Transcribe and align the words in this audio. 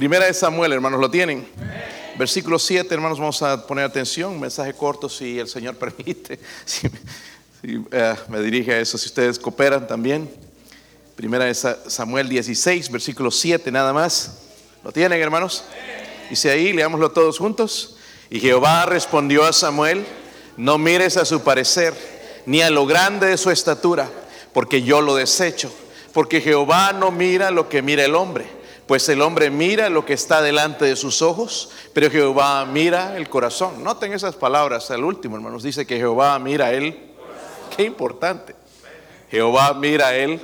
Primera 0.00 0.24
de 0.24 0.32
Samuel, 0.32 0.72
hermanos, 0.72 0.98
¿lo 0.98 1.10
tienen? 1.10 1.46
Versículo 2.16 2.58
7, 2.58 2.94
hermanos, 2.94 3.18
vamos 3.18 3.42
a 3.42 3.66
poner 3.66 3.84
atención, 3.84 4.40
mensaje 4.40 4.72
corto 4.72 5.10
si 5.10 5.38
el 5.38 5.46
Señor 5.46 5.76
permite, 5.78 6.40
si, 6.64 6.88
si, 7.60 7.84
eh, 7.92 8.14
me 8.28 8.40
dirige 8.40 8.72
a 8.72 8.80
eso, 8.80 8.96
si 8.96 9.08
ustedes 9.08 9.38
cooperan 9.38 9.86
también. 9.86 10.30
Primera 11.16 11.44
de 11.44 11.54
Samuel 11.54 12.30
16, 12.30 12.90
versículo 12.90 13.30
7 13.30 13.70
nada 13.70 13.92
más. 13.92 14.38
¿Lo 14.82 14.90
tienen, 14.90 15.20
hermanos? 15.20 15.64
Dice 16.30 16.50
ahí, 16.50 16.72
leámoslo 16.72 17.10
todos 17.10 17.36
juntos. 17.36 17.98
Y 18.30 18.40
Jehová 18.40 18.86
respondió 18.86 19.44
a 19.44 19.52
Samuel, 19.52 20.06
no 20.56 20.78
mires 20.78 21.18
a 21.18 21.26
su 21.26 21.42
parecer, 21.42 21.92
ni 22.46 22.62
a 22.62 22.70
lo 22.70 22.86
grande 22.86 23.26
de 23.26 23.36
su 23.36 23.50
estatura, 23.50 24.08
porque 24.54 24.80
yo 24.80 25.02
lo 25.02 25.14
desecho. 25.14 25.70
Porque 26.14 26.40
Jehová 26.40 26.94
no 26.94 27.10
mira 27.10 27.50
lo 27.50 27.68
que 27.68 27.82
mira 27.82 28.02
el 28.02 28.14
hombre, 28.14 28.59
pues 28.90 29.08
el 29.08 29.22
hombre 29.22 29.50
mira 29.50 29.88
lo 29.88 30.04
que 30.04 30.14
está 30.14 30.42
delante 30.42 30.84
de 30.84 30.96
sus 30.96 31.22
ojos, 31.22 31.70
pero 31.92 32.10
Jehová 32.10 32.64
mira 32.64 33.16
el 33.16 33.28
corazón. 33.28 33.84
Noten 33.84 34.12
esas 34.12 34.34
palabras 34.34 34.90
al 34.90 35.04
último, 35.04 35.36
hermanos. 35.36 35.62
Dice 35.62 35.86
que 35.86 35.96
Jehová 35.96 36.36
mira 36.40 36.72
él. 36.72 36.98
Qué 37.76 37.84
importante. 37.84 38.56
Jehová 39.30 39.74
mira 39.74 40.16
él 40.16 40.40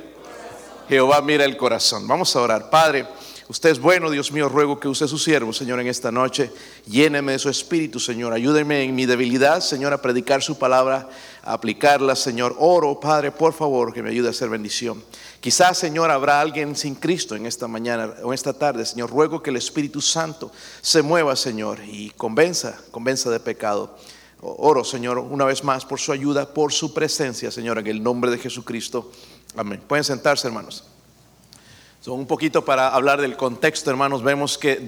Jehová 0.87 1.21
mira 1.21 1.43
el 1.43 1.57
corazón. 1.57 2.07
Vamos 2.07 2.33
a 2.35 2.41
orar. 2.41 2.69
Padre, 2.69 3.05
usted 3.49 3.71
es 3.71 3.79
bueno, 3.79 4.09
Dios 4.09 4.31
mío, 4.31 4.47
ruego 4.47 4.79
que 4.79 4.87
use 4.87 5.05
su 5.09 5.17
siervo, 5.17 5.51
Señor, 5.51 5.81
en 5.81 5.87
esta 5.87 6.13
noche. 6.13 6.49
Lléneme 6.85 7.33
de 7.33 7.39
su 7.39 7.49
espíritu, 7.49 7.99
Señor. 7.99 8.31
Ayúdeme 8.31 8.83
en 8.83 8.95
mi 8.95 9.05
debilidad, 9.05 9.59
Señor, 9.59 9.91
a 9.91 10.01
predicar 10.01 10.41
su 10.41 10.57
palabra, 10.57 11.09
a 11.43 11.51
aplicarla, 11.51 12.15
Señor. 12.15 12.55
Oro, 12.59 13.01
Padre, 13.01 13.33
por 13.33 13.51
favor, 13.51 13.93
que 13.93 14.01
me 14.01 14.11
ayude 14.11 14.29
a 14.29 14.31
hacer 14.31 14.47
bendición. 14.47 15.03
Quizás, 15.39 15.77
Señor, 15.77 16.09
habrá 16.09 16.41
alguien 16.41 16.75
sin 16.75 16.95
Cristo 16.95 17.35
en 17.35 17.45
esta 17.45 17.67
mañana 17.67 18.15
o 18.23 18.29
en 18.29 18.33
esta 18.33 18.53
tarde, 18.53 18.85
Señor. 18.85 19.09
Ruego 19.09 19.41
que 19.41 19.51
el 19.51 19.57
Espíritu 19.57 20.01
Santo 20.01 20.51
se 20.81 21.01
mueva, 21.01 21.35
Señor, 21.35 21.79
y 21.85 22.09
convenza, 22.11 22.77
convenza 22.91 23.29
de 23.29 23.39
pecado. 23.39 23.95
Oro, 24.41 24.83
Señor, 24.83 25.19
una 25.19 25.45
vez 25.45 25.63
más 25.63 25.85
por 25.85 25.99
su 25.99 26.11
ayuda, 26.11 26.53
por 26.53 26.73
su 26.73 26.93
presencia, 26.93 27.51
Señor, 27.51 27.79
en 27.79 27.87
el 27.87 28.03
nombre 28.03 28.29
de 28.31 28.37
Jesucristo. 28.37 29.11
Amén. 29.55 29.81
Pueden 29.87 30.03
sentarse, 30.03 30.47
hermanos. 30.47 30.83
un 32.07 32.25
poquito 32.25 32.63
para 32.63 32.89
hablar 32.89 33.21
del 33.21 33.35
contexto, 33.35 33.89
hermanos. 33.89 34.23
Vemos 34.23 34.57
que 34.57 34.85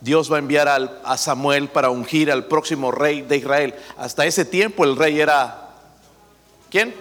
Dios 0.00 0.30
va 0.30 0.36
a 0.36 0.38
enviar 0.38 0.68
a 1.04 1.16
Samuel 1.16 1.68
para 1.68 1.90
ungir 1.90 2.30
al 2.30 2.46
próximo 2.46 2.90
rey 2.90 3.22
de 3.22 3.36
Israel. 3.36 3.74
Hasta 3.96 4.26
ese 4.26 4.44
tiempo 4.44 4.84
el 4.84 4.96
rey 4.96 5.20
era, 5.20 5.70
¿quién? 6.70 6.94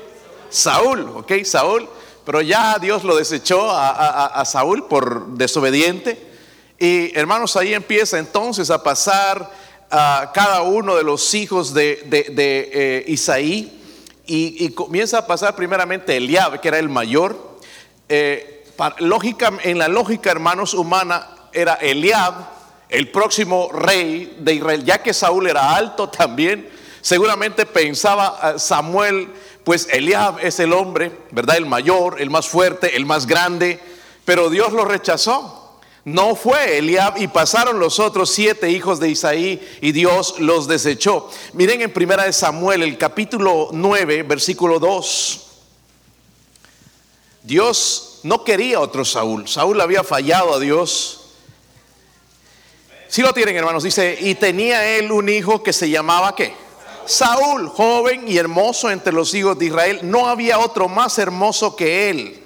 Saúl, 0.50 1.02
¿ok? 1.16 1.44
Saúl. 1.44 1.88
Pero 2.26 2.42
ya 2.42 2.78
Dios 2.80 3.04
lo 3.04 3.16
desechó 3.16 3.70
a, 3.72 4.44
Saúl 4.46 4.88
por 4.88 5.28
desobediente. 5.30 6.18
Y 6.80 7.18
hermanos, 7.18 7.56
ahí 7.56 7.74
empieza 7.74 8.18
entonces 8.18 8.70
a 8.70 8.82
pasar 8.84 9.52
a 9.92 10.32
cada 10.34 10.62
uno 10.62 10.96
de 10.96 11.04
los 11.04 11.34
hijos 11.34 11.74
de, 11.74 12.08
eh, 12.12 13.04
Isaí 13.08 13.82
y, 14.26 14.70
comienza 14.70 15.20
a 15.20 15.28
pasar 15.28 15.56
primeramente 15.56 16.16
Eliab, 16.16 16.62
que 16.62 16.68
era 16.70 16.80
el 16.80 16.90
mayor. 16.90 17.58
Eh, 18.10 18.66
lógica, 19.00 19.52
en 19.64 19.78
la 19.78 19.88
lógica, 19.88 20.32
hermanos, 20.32 20.74
humana, 20.74 21.28
era 21.52 21.76
Eliab 21.76 22.34
el 22.90 23.10
próximo 23.10 23.70
rey 23.72 24.38
de 24.40 24.54
Israel, 24.54 24.84
ya 24.86 25.02
que 25.02 25.14
Saúl 25.14 25.48
era 25.48 25.76
alto 25.76 26.10
también. 26.10 26.70
Seguramente 27.02 27.66
pensaba 27.66 28.38
ah, 28.40 28.60
Samuel, 28.60 29.30
pues 29.64 29.88
Eliab 29.92 30.40
es 30.40 30.60
el 30.60 30.74
hombre, 30.74 31.12
¿verdad? 31.32 31.58
El 31.58 31.66
mayor, 31.66 32.22
el 32.22 32.30
más 32.30 32.48
fuerte, 32.48 32.96
el 32.98 33.06
más 33.06 33.28
grande, 33.28 33.80
pero 34.26 34.50
Dios 34.50 34.74
lo 34.74 34.86
rechazó. 34.86 35.60
No 36.06 36.36
fue 36.36 36.80
Eliab 36.80 37.18
y 37.18 37.30
pasaron 37.30 37.80
los 37.80 38.00
otros 38.00 38.30
siete 38.30 38.70
hijos 38.70 39.00
de 39.00 39.10
Isaí 39.10 39.66
y 39.80 39.94
Dios 39.94 40.36
los 40.40 40.68
desechó. 40.68 41.30
Miren 41.54 41.82
en 41.82 41.94
primera 41.94 42.26
de 42.26 42.34
Samuel, 42.34 42.84
el 42.84 42.98
capítulo 42.98 43.70
9, 43.72 44.24
versículo 44.24 44.80
2. 44.80 45.48
Dios 47.44 48.20
no 48.24 48.44
quería 48.44 48.82
otro 48.82 49.06
Saúl. 49.06 49.48
Saúl 49.48 49.80
había 49.80 50.04
fallado 50.04 50.54
a 50.54 50.60
Dios. 50.60 51.22
Si 53.08 53.22
lo 53.22 53.34
tienen, 53.34 53.56
hermanos, 53.56 53.84
dice, 53.84 54.18
y 54.20 54.36
tenía 54.36 54.98
él 54.98 55.12
un 55.12 55.30
hijo 55.30 55.64
que 55.64 55.72
se 55.72 55.90
llamaba 55.90 56.36
¿qué? 56.36 56.54
Saúl, 57.06 57.68
joven 57.70 58.26
y 58.28 58.38
hermoso 58.38 58.90
entre 58.90 59.14
los 59.14 59.34
hijos 59.34 59.58
de 59.60 59.66
Israel. 59.66 60.00
No 60.04 60.28
había 60.28 60.60
otro 60.60 60.88
más 60.88 61.18
hermoso 61.18 61.76
que 61.76 62.10
él 62.10 62.44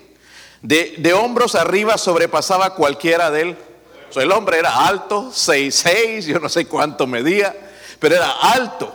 de, 0.62 1.13
hombros 1.13 1.56
arriba 1.56 1.97
sobrepasaba 1.97 2.73
cualquiera 2.75 3.31
de 3.31 3.41
él. 3.41 3.57
el 4.16 4.31
hombre 4.31 4.59
era 4.59 4.88
alto, 4.88 5.31
6'6, 5.31 6.22
yo 6.22 6.40
no 6.40 6.50
sé 6.50 6.66
cuánto 6.66 7.07
medía, 7.07 7.56
pero 8.00 8.16
era 8.16 8.31
alto. 8.31 8.94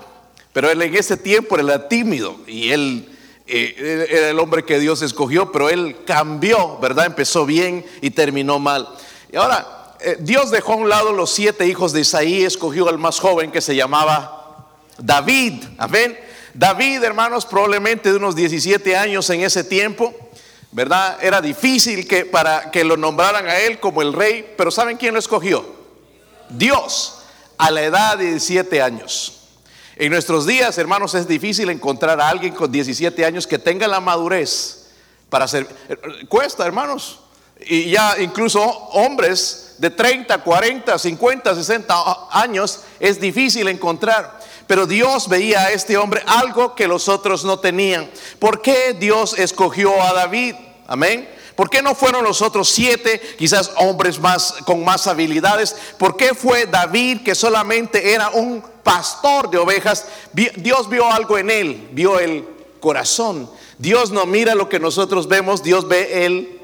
Pero 0.52 0.70
él 0.70 0.82
en 0.82 0.94
ese 0.94 1.16
tiempo 1.16 1.58
era 1.58 1.88
tímido 1.88 2.36
y 2.46 2.72
él 2.72 3.08
eh, 3.46 4.06
era 4.10 4.28
el 4.30 4.38
hombre 4.38 4.64
que 4.64 4.78
Dios 4.78 5.00
escogió, 5.00 5.50
pero 5.50 5.70
él 5.70 5.96
cambió, 6.04 6.78
¿verdad? 6.78 7.06
Empezó 7.06 7.46
bien 7.46 7.86
y 8.02 8.10
terminó 8.10 8.58
mal. 8.58 8.88
Y 9.32 9.36
ahora, 9.36 9.94
eh, 10.00 10.18
Dios 10.20 10.50
dejó 10.50 10.74
a 10.74 10.76
un 10.76 10.88
lado 10.90 11.12
los 11.12 11.30
siete 11.30 11.66
hijos 11.66 11.92
de 11.92 12.00
Isaí, 12.00 12.42
escogió 12.42 12.88
al 12.88 12.98
más 12.98 13.18
joven 13.18 13.50
que 13.50 13.62
se 13.62 13.74
llamaba 13.74 14.41
David. 14.98 15.64
Amén. 15.78 16.18
David, 16.54 17.02
hermanos, 17.02 17.46
probablemente 17.46 18.10
de 18.10 18.16
unos 18.16 18.36
17 18.36 18.96
años 18.96 19.28
en 19.30 19.42
ese 19.42 19.64
tiempo. 19.64 20.14
¿verdad? 20.72 21.18
Era 21.22 21.40
difícil 21.40 22.08
que, 22.08 22.24
para 22.24 22.70
que 22.70 22.82
lo 22.82 22.96
nombraran 22.96 23.46
a 23.46 23.58
él 23.58 23.78
como 23.78 24.02
el 24.02 24.12
rey, 24.12 24.54
pero 24.56 24.70
¿saben 24.70 24.96
quién 24.96 25.12
lo 25.12 25.20
escogió? 25.20 25.64
Dios, 26.48 27.22
a 27.58 27.70
la 27.70 27.82
edad 27.82 28.18
de 28.18 28.30
17 28.30 28.82
años. 28.82 29.38
En 29.96 30.10
nuestros 30.10 30.46
días, 30.46 30.76
hermanos, 30.78 31.14
es 31.14 31.28
difícil 31.28 31.68
encontrar 31.68 32.20
a 32.20 32.28
alguien 32.28 32.54
con 32.54 32.72
17 32.72 33.24
años 33.24 33.46
que 33.46 33.58
tenga 33.58 33.86
la 33.86 34.00
madurez 34.00 34.86
para 35.28 35.46
ser... 35.46 35.68
Cuesta, 36.28 36.64
hermanos. 36.64 37.20
Y 37.60 37.90
ya 37.90 38.16
incluso 38.18 38.60
hombres 38.62 39.76
de 39.78 39.90
30, 39.90 40.38
40, 40.38 40.98
50, 40.98 41.54
60 41.54 42.28
años 42.30 42.80
es 42.98 43.20
difícil 43.20 43.68
encontrar. 43.68 44.40
Pero 44.66 44.86
Dios 44.86 45.28
veía 45.28 45.66
a 45.66 45.72
este 45.72 45.96
hombre 45.96 46.22
algo 46.26 46.74
que 46.74 46.88
los 46.88 47.08
otros 47.08 47.44
no 47.44 47.58
tenían. 47.58 48.10
¿Por 48.38 48.62
qué 48.62 48.94
Dios 48.94 49.38
escogió 49.38 50.02
a 50.02 50.12
David? 50.12 50.54
Amén. 50.86 51.28
¿Por 51.56 51.68
qué 51.68 51.82
no 51.82 51.94
fueron 51.94 52.24
los 52.24 52.40
otros 52.40 52.68
siete, 52.70 53.20
quizás 53.38 53.72
hombres 53.76 54.18
más 54.18 54.54
con 54.64 54.84
más 54.84 55.06
habilidades? 55.06 55.76
¿Por 55.98 56.16
qué 56.16 56.34
fue 56.34 56.66
David 56.66 57.22
que 57.22 57.34
solamente 57.34 58.14
era 58.14 58.30
un 58.30 58.64
pastor 58.82 59.50
de 59.50 59.58
ovejas? 59.58 60.06
Dios 60.32 60.88
vio 60.88 61.10
algo 61.12 61.36
en 61.38 61.50
él, 61.50 61.88
vio 61.92 62.18
el 62.18 62.48
corazón. 62.80 63.50
Dios 63.78 64.10
no 64.10 64.26
mira 64.26 64.54
lo 64.54 64.68
que 64.68 64.80
nosotros 64.80 65.28
vemos, 65.28 65.62
Dios 65.62 65.86
ve 65.88 66.24
el 66.24 66.60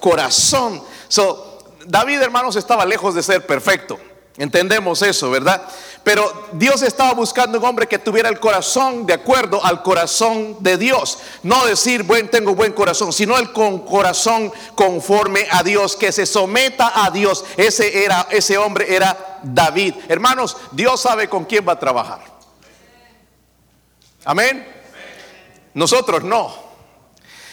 corazón. 0.00 0.82
So, 1.08 1.58
David, 1.86 2.20
hermanos, 2.20 2.56
estaba 2.56 2.84
lejos 2.84 3.14
de 3.14 3.22
ser 3.22 3.44
perfecto. 3.46 3.98
Entendemos 4.38 5.02
eso, 5.02 5.30
¿verdad? 5.30 5.60
Pero 6.04 6.48
Dios 6.52 6.82
estaba 6.82 7.12
buscando 7.12 7.58
un 7.58 7.64
hombre 7.64 7.88
que 7.88 7.98
tuviera 7.98 8.28
el 8.28 8.38
corazón 8.38 9.04
de 9.04 9.12
acuerdo 9.12 9.62
al 9.64 9.82
corazón 9.82 10.56
de 10.60 10.78
Dios. 10.78 11.18
No 11.42 11.66
decir, 11.66 12.04
buen, 12.04 12.30
tengo 12.30 12.54
buen 12.54 12.72
corazón, 12.72 13.12
sino 13.12 13.36
el 13.36 13.52
con 13.52 13.80
corazón 13.80 14.52
conforme 14.76 15.48
a 15.50 15.64
Dios, 15.64 15.96
que 15.96 16.12
se 16.12 16.24
someta 16.24 17.04
a 17.04 17.10
Dios. 17.10 17.44
Ese 17.56 18.04
era, 18.04 18.28
ese 18.30 18.56
hombre 18.56 18.94
era 18.94 19.40
David. 19.42 19.94
Hermanos, 20.08 20.56
Dios 20.70 21.00
sabe 21.00 21.28
con 21.28 21.44
quién 21.44 21.66
va 21.68 21.72
a 21.72 21.78
trabajar. 21.80 22.20
Amén. 24.24 24.66
Nosotros 25.74 26.22
no. 26.22 26.68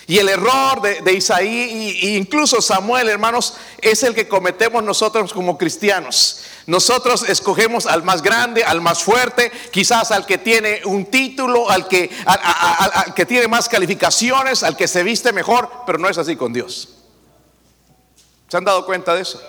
Y 0.08 0.20
el 0.20 0.30
error 0.30 0.82
de, 0.82 1.14
Isaí 1.14 1.98
e 2.04 2.16
incluso 2.16 2.62
Samuel, 2.62 3.10
hermanos, 3.10 3.56
es 3.82 4.04
el 4.04 4.14
que 4.14 4.28
cometemos 4.28 4.84
nosotros 4.84 5.34
como 5.34 5.58
cristianos. 5.58 6.44
Nosotros 6.68 7.28
escogemos 7.30 7.86
al 7.86 8.04
más 8.04 8.24
grande, 8.24 8.64
al 8.64 8.82
más 8.82 9.04
fuerte, 9.04 9.52
quizás 9.72 10.12
al 10.12 10.26
que 10.26 10.40
tiene 10.40 10.82
un 10.86 11.06
título, 11.06 11.70
al 11.70 11.88
que, 11.88 12.10
al 12.26 13.14
que 13.14 13.26
tiene 13.26 13.48
más 13.48 13.70
calificaciones, 13.70 14.64
al 14.64 14.76
que 14.76 14.88
se 14.88 15.04
viste 15.04 15.32
mejor, 15.32 15.70
pero 15.86 16.00
no 16.00 16.10
es 16.10 16.18
así 16.18 16.36
con 16.36 16.54
Dios. 16.54 16.90
¿Se 18.48 18.58
han 18.58 18.66
dado 18.66 18.86
cuenta 18.86 19.14
de 19.14 19.22
eso? 19.22 19.42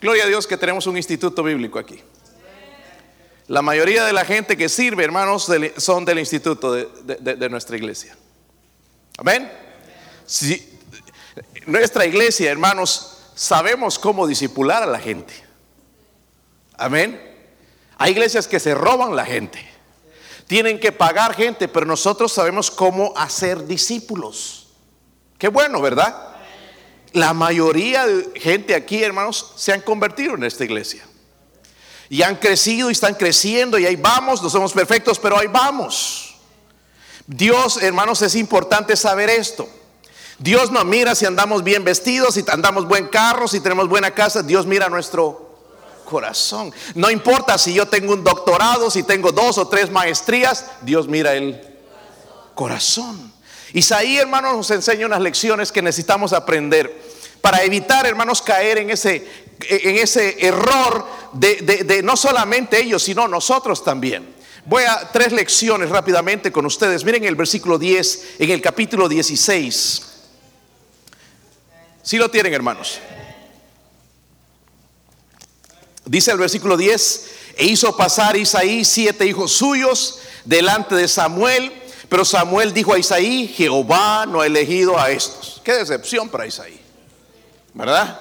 Gloria 0.00 0.24
a 0.24 0.26
Dios 0.26 0.46
que 0.46 0.56
tenemos 0.56 0.86
un 0.86 0.96
instituto 0.96 1.42
bíblico 1.42 1.78
aquí. 1.78 2.02
La 3.48 3.60
mayoría 3.60 4.06
de 4.06 4.14
la 4.14 4.24
gente 4.24 4.56
que 4.56 4.70
sirve, 4.70 5.04
hermanos, 5.04 5.50
son 5.76 6.06
del 6.06 6.18
instituto 6.18 6.72
de 6.72 7.48
nuestra 7.50 7.76
iglesia. 7.76 8.16
Amén. 9.18 9.52
Nuestra 11.66 12.06
iglesia, 12.06 12.50
hermanos, 12.50 13.18
sabemos 13.34 13.98
cómo 13.98 14.26
disipular 14.26 14.82
a 14.82 14.86
la 14.86 14.98
gente. 14.98 15.43
Amén. 16.76 17.20
Hay 17.98 18.12
iglesias 18.12 18.48
que 18.48 18.60
se 18.60 18.74
roban 18.74 19.14
la 19.16 19.24
gente. 19.24 19.64
Tienen 20.46 20.78
que 20.78 20.92
pagar 20.92 21.34
gente, 21.34 21.68
pero 21.68 21.86
nosotros 21.86 22.32
sabemos 22.32 22.70
cómo 22.70 23.12
hacer 23.16 23.66
discípulos. 23.66 24.68
Qué 25.38 25.48
bueno, 25.48 25.80
¿verdad? 25.80 26.34
la 27.14 27.32
mayoría 27.32 28.06
de 28.06 28.40
gente 28.40 28.74
aquí, 28.74 29.02
hermanos, 29.02 29.52
se 29.56 29.72
han 29.72 29.80
convertido 29.80 30.34
en 30.34 30.42
esta 30.42 30.64
iglesia. 30.64 31.04
Y 32.10 32.22
han 32.22 32.36
crecido 32.36 32.90
y 32.90 32.92
están 32.92 33.14
creciendo 33.14 33.78
y 33.78 33.86
ahí 33.86 33.96
vamos, 33.96 34.42
no 34.42 34.50
somos 34.50 34.72
perfectos, 34.72 35.18
pero 35.20 35.38
ahí 35.38 35.46
vamos. 35.46 36.34
Dios, 37.26 37.80
hermanos, 37.82 38.20
es 38.20 38.34
importante 38.34 38.96
saber 38.96 39.30
esto. 39.30 39.68
Dios 40.40 40.72
no 40.72 40.84
mira 40.84 41.14
si 41.14 41.24
andamos 41.24 41.62
bien 41.62 41.84
vestidos, 41.84 42.34
si 42.34 42.44
andamos 42.48 42.86
buen 42.86 43.06
carro, 43.06 43.46
si 43.46 43.60
tenemos 43.60 43.88
buena 43.88 44.10
casa. 44.10 44.42
Dios 44.42 44.66
mira 44.66 44.88
nuestro 44.88 45.43
corazón. 46.04 46.72
No 46.94 47.10
importa 47.10 47.58
si 47.58 47.74
yo 47.74 47.88
tengo 47.88 48.12
un 48.12 48.22
doctorado, 48.22 48.90
si 48.90 49.02
tengo 49.02 49.32
dos 49.32 49.58
o 49.58 49.68
tres 49.68 49.90
maestrías, 49.90 50.66
Dios 50.82 51.08
mira 51.08 51.34
el 51.34 51.60
corazón. 52.54 53.32
Isaí, 53.72 54.18
hermanos, 54.18 54.56
nos 54.56 54.70
enseña 54.70 55.06
unas 55.06 55.20
lecciones 55.20 55.72
que 55.72 55.82
necesitamos 55.82 56.32
aprender 56.32 57.14
para 57.40 57.62
evitar, 57.62 58.06
hermanos, 58.06 58.40
caer 58.40 58.78
en 58.78 58.90
ese, 58.90 59.28
en 59.68 59.96
ese 59.96 60.46
error 60.46 61.06
de, 61.32 62.00
no 62.02 62.16
solamente 62.16 62.80
ellos, 62.80 63.02
sino 63.02 63.28
nosotros 63.28 63.84
también. 63.84 64.34
Voy 64.64 64.84
a 64.84 65.10
tres 65.12 65.32
lecciones 65.32 65.90
rápidamente 65.90 66.50
con 66.50 66.64
ustedes. 66.64 67.04
Miren 67.04 67.24
el 67.24 67.34
versículo 67.34 67.78
10, 67.78 68.36
en 68.38 68.50
el 68.50 68.62
capítulo 68.62 69.08
16. 69.08 70.02
Si 72.02 72.16
lo 72.16 72.30
tienen, 72.30 72.54
hermanos. 72.54 73.00
Dice 76.06 76.32
el 76.32 76.38
versículo 76.38 76.76
10, 76.76 77.26
e 77.56 77.64
hizo 77.66 77.96
pasar 77.96 78.36
Isaí 78.36 78.84
siete 78.84 79.26
hijos 79.26 79.52
suyos 79.52 80.18
delante 80.44 80.94
de 80.94 81.08
Samuel, 81.08 81.72
pero 82.08 82.24
Samuel 82.24 82.72
dijo 82.72 82.92
a 82.92 82.98
Isaí, 82.98 83.48
Jehová 83.48 84.26
no 84.26 84.40
ha 84.40 84.46
elegido 84.46 84.98
a 84.98 85.10
estos. 85.10 85.60
Qué 85.64 85.72
decepción 85.72 86.28
para 86.28 86.46
Isaí, 86.46 86.78
¿verdad? 87.72 88.20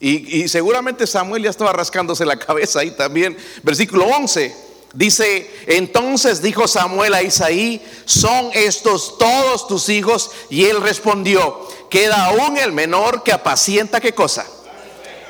Y, 0.00 0.48
seguramente 0.48 1.06
Samuel 1.06 1.44
ya 1.44 1.50
estaba 1.50 1.72
rascándose 1.72 2.26
la 2.26 2.38
cabeza 2.38 2.80
ahí 2.80 2.90
también. 2.90 3.36
Versículo 3.62 4.04
11, 4.06 4.54
Dice, 4.92 5.50
entonces 5.66 6.40
dijo 6.40 6.68
Samuel 6.68 7.14
a 7.14 7.22
Isaí, 7.22 7.84
¿son 8.04 8.50
estos 8.54 9.18
todos 9.18 9.66
tus 9.66 9.88
hijos? 9.88 10.30
Y 10.50 10.66
él 10.66 10.80
respondió, 10.80 11.68
queda 11.90 12.26
aún 12.26 12.56
el 12.58 12.70
menor 12.70 13.24
que 13.24 13.32
apacienta 13.32 14.00
qué 14.00 14.14
cosa. 14.14 14.46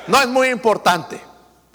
No 0.05 0.21
es 0.21 0.27
muy 0.27 0.49
importante, 0.49 1.19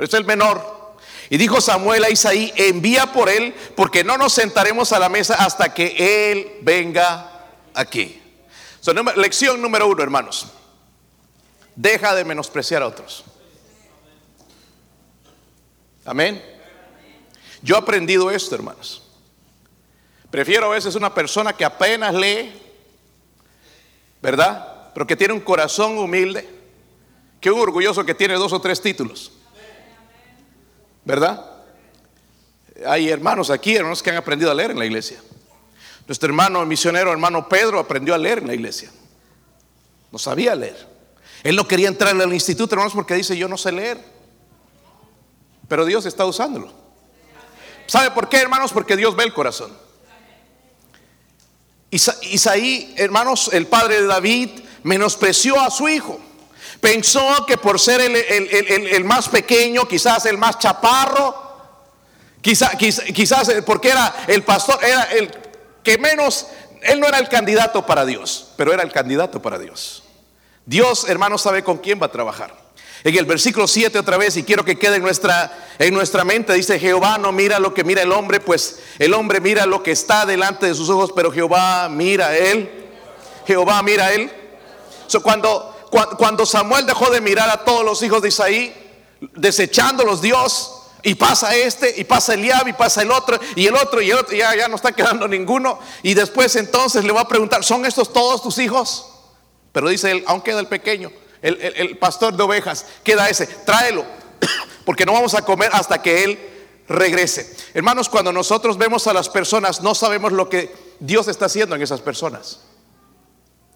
pero 0.00 0.08
es 0.08 0.14
el 0.14 0.24
menor. 0.24 0.96
Y 1.28 1.36
dijo 1.36 1.60
Samuel 1.60 2.04
a 2.04 2.08
Isaí, 2.08 2.50
envía 2.56 3.12
por 3.12 3.28
él, 3.28 3.54
porque 3.76 4.02
no 4.02 4.16
nos 4.16 4.32
sentaremos 4.32 4.92
a 4.92 4.98
la 4.98 5.10
mesa 5.10 5.34
hasta 5.34 5.74
que 5.74 6.32
él 6.32 6.52
venga 6.62 7.50
aquí. 7.74 8.18
lección 9.16 9.60
número 9.60 9.86
uno, 9.88 10.02
hermanos. 10.02 10.46
Deja 11.76 12.14
de 12.14 12.24
menospreciar 12.24 12.82
a 12.82 12.86
otros. 12.86 13.24
Amén. 16.06 16.42
Yo 17.60 17.74
he 17.74 17.78
aprendido 17.78 18.30
esto, 18.30 18.54
hermanos. 18.54 19.02
Prefiero 20.30 20.64
a 20.64 20.76
veces 20.76 20.94
una 20.94 21.12
persona 21.12 21.52
que 21.52 21.66
apenas 21.66 22.14
lee, 22.14 22.54
¿verdad? 24.22 24.92
Pero 24.94 25.06
que 25.06 25.16
tiene 25.16 25.34
un 25.34 25.40
corazón 25.40 25.98
humilde, 25.98 26.48
que 27.38 27.50
un 27.50 27.60
orgulloso 27.60 28.06
que 28.06 28.14
tiene 28.14 28.32
dos 28.36 28.54
o 28.54 28.62
tres 28.62 28.80
títulos. 28.80 29.32
¿Verdad? 31.04 31.44
Hay 32.86 33.08
hermanos 33.10 33.50
aquí, 33.50 33.76
hermanos 33.76 34.02
que 34.02 34.10
han 34.10 34.16
aprendido 34.16 34.50
a 34.50 34.54
leer 34.54 34.70
en 34.70 34.78
la 34.78 34.86
iglesia. 34.86 35.20
Nuestro 36.06 36.28
hermano 36.28 36.64
misionero, 36.66 37.12
hermano 37.12 37.48
Pedro, 37.48 37.78
aprendió 37.78 38.14
a 38.14 38.18
leer 38.18 38.38
en 38.38 38.46
la 38.48 38.54
iglesia. 38.54 38.90
No 40.10 40.18
sabía 40.18 40.54
leer. 40.54 40.88
Él 41.42 41.56
no 41.56 41.66
quería 41.66 41.88
entrar 41.88 42.20
al 42.20 42.32
instituto, 42.32 42.74
hermanos, 42.74 42.92
porque 42.94 43.14
dice, 43.14 43.36
yo 43.36 43.48
no 43.48 43.56
sé 43.56 43.72
leer. 43.72 43.98
Pero 45.68 45.84
Dios 45.84 46.04
está 46.06 46.24
usándolo. 46.24 46.72
¿Sabe 47.86 48.10
por 48.10 48.28
qué, 48.28 48.38
hermanos? 48.38 48.72
Porque 48.72 48.96
Dios 48.96 49.16
ve 49.16 49.24
el 49.24 49.32
corazón. 49.32 49.72
Isaí, 51.90 52.94
hermanos, 52.96 53.50
el 53.52 53.66
padre 53.66 54.00
de 54.00 54.06
David, 54.06 54.50
menospreció 54.82 55.60
a 55.60 55.70
su 55.70 55.88
hijo. 55.88 56.20
Pensó 56.80 57.44
que 57.46 57.58
por 57.58 57.78
ser 57.78 58.00
el, 58.00 59.04
más 59.04 59.28
pequeño, 59.28 59.86
quizás 59.86 60.24
el 60.26 60.38
más 60.38 60.58
chaparro, 60.58 61.34
quizás, 62.40 62.70
quizás 62.76 63.52
porque 63.66 63.90
era 63.90 64.24
el 64.26 64.42
pastor, 64.42 64.82
era 64.82 65.02
el 65.04 65.30
que 65.82 65.98
menos, 65.98 66.46
él 66.82 67.00
no 67.00 67.06
era 67.06 67.18
el 67.18 67.28
candidato 67.28 67.84
para 67.84 68.06
Dios, 68.06 68.52
pero 68.56 68.72
era 68.72 68.82
el 68.82 68.92
candidato 68.92 69.42
para 69.42 69.58
Dios. 69.58 70.04
Dios, 70.64 71.06
hermanos, 71.08 71.42
sabe 71.42 71.62
con 71.62 71.78
quién 71.78 72.00
va 72.00 72.06
a 72.06 72.12
trabajar. 72.12 72.54
En 73.02 73.16
el 73.16 73.24
versículo 73.24 73.66
7 73.66 73.98
otra 73.98 74.18
vez, 74.18 74.36
y 74.36 74.42
quiero 74.42 74.64
que 74.64 74.78
quede 74.78 74.96
en 74.96 75.02
nuestra, 75.02 75.52
en 75.78 75.94
nuestra 75.94 76.22
mente, 76.24 76.52
dice, 76.52 76.78
Jehová 76.78 77.16
no 77.16 77.32
mira 77.32 77.58
lo 77.58 77.72
que 77.72 77.82
mira 77.82 78.02
el 78.02 78.12
hombre, 78.12 78.40
pues 78.40 78.80
el 78.98 79.14
hombre 79.14 79.40
mira 79.40 79.64
lo 79.64 79.82
que 79.82 79.90
está 79.90 80.26
delante 80.26 80.66
de 80.66 80.74
sus 80.74 80.90
ojos, 80.90 81.12
pero 81.14 81.32
Jehová 81.32 81.88
mira 81.88 82.28
a 82.28 82.36
él. 82.36 82.88
Jehová 83.46 83.82
mira 83.82 84.06
a 84.06 84.12
él. 84.12 84.30
cuando, 85.22 85.69
cuando 85.90 86.46
Samuel 86.46 86.86
dejó 86.86 87.10
de 87.10 87.20
mirar 87.20 87.50
a 87.50 87.64
todos 87.64 87.84
los 87.84 88.02
hijos 88.02 88.22
de 88.22 88.28
Isaí, 88.28 88.74
desechándolos 89.34 90.22
Dios, 90.22 90.76
y 91.02 91.14
pasa 91.14 91.54
este, 91.56 91.94
y 91.98 92.04
pasa 92.04 92.34
Eliab, 92.34 92.68
y 92.68 92.72
pasa 92.74 93.02
el 93.02 93.10
otro, 93.10 93.38
y 93.56 93.66
el 93.66 93.74
otro, 93.74 94.00
y 94.02 94.10
el 94.10 94.18
otro, 94.18 94.36
ya, 94.36 94.54
ya 94.54 94.68
no 94.68 94.76
está 94.76 94.92
quedando 94.96 95.26
ninguno. 95.26 95.78
Y 96.02 96.14
después 96.14 96.54
entonces 96.56 97.04
le 97.04 97.12
va 97.12 97.22
a 97.22 97.28
preguntar, 97.28 97.64
¿son 97.64 97.84
estos 97.86 98.12
todos 98.12 98.42
tus 98.42 98.58
hijos? 98.58 99.06
Pero 99.72 99.88
dice 99.88 100.10
él, 100.10 100.24
aún 100.26 100.42
queda 100.42 100.60
el 100.60 100.66
pequeño 100.66 101.10
el, 101.42 101.98
pastor 101.98 102.36
de 102.36 102.42
ovejas, 102.42 102.86
queda 103.02 103.28
ese, 103.28 103.46
tráelo, 103.46 104.04
porque 104.84 105.06
no 105.06 105.12
vamos 105.12 105.34
a 105.34 105.42
comer 105.42 105.70
hasta 105.72 106.02
que 106.02 106.24
Él 106.24 106.38
regrese. 106.88 107.54
Hermanos, 107.74 108.08
cuando 108.08 108.32
nosotros 108.32 108.76
vemos 108.78 109.06
a 109.06 109.12
las 109.12 109.28
personas, 109.28 109.80
no 109.82 109.94
sabemos 109.94 110.32
lo 110.32 110.48
que 110.48 110.74
Dios 110.98 111.28
está 111.28 111.46
haciendo 111.46 111.74
en 111.74 111.82
esas 111.82 112.00
personas. 112.00 112.60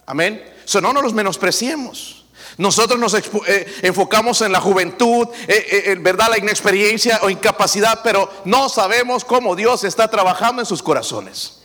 Amén. 0.07 0.45
So, 0.65 0.81
no 0.81 0.93
nos 0.93 1.03
los 1.03 1.15
menospreciemos. 1.15 2.25
Nosotros 2.57 2.99
nos 3.01 3.15
eh, 3.15 3.67
enfocamos 3.83 4.41
en 4.43 4.53
la 4.53 4.61
juventud, 4.61 5.29
eh, 5.49 5.85
eh, 5.87 5.97
verdad 5.99 6.29
la 6.31 6.39
inexperiencia 6.39 7.21
o 7.23 7.31
incapacidad, 7.31 8.01
pero 8.05 8.31
no 8.45 8.69
sabemos 8.69 9.25
cómo 9.25 9.57
Dios 9.57 9.83
está 9.85 10.09
trabajando 10.09 10.63
en 10.63 10.67
sus 10.67 10.83
corazones. 10.83 11.63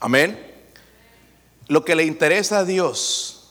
Amén. 0.00 0.54
Lo 1.68 1.84
que 1.84 1.94
le 1.94 2.04
interesa 2.04 2.60
a 2.60 2.64
Dios 2.64 3.50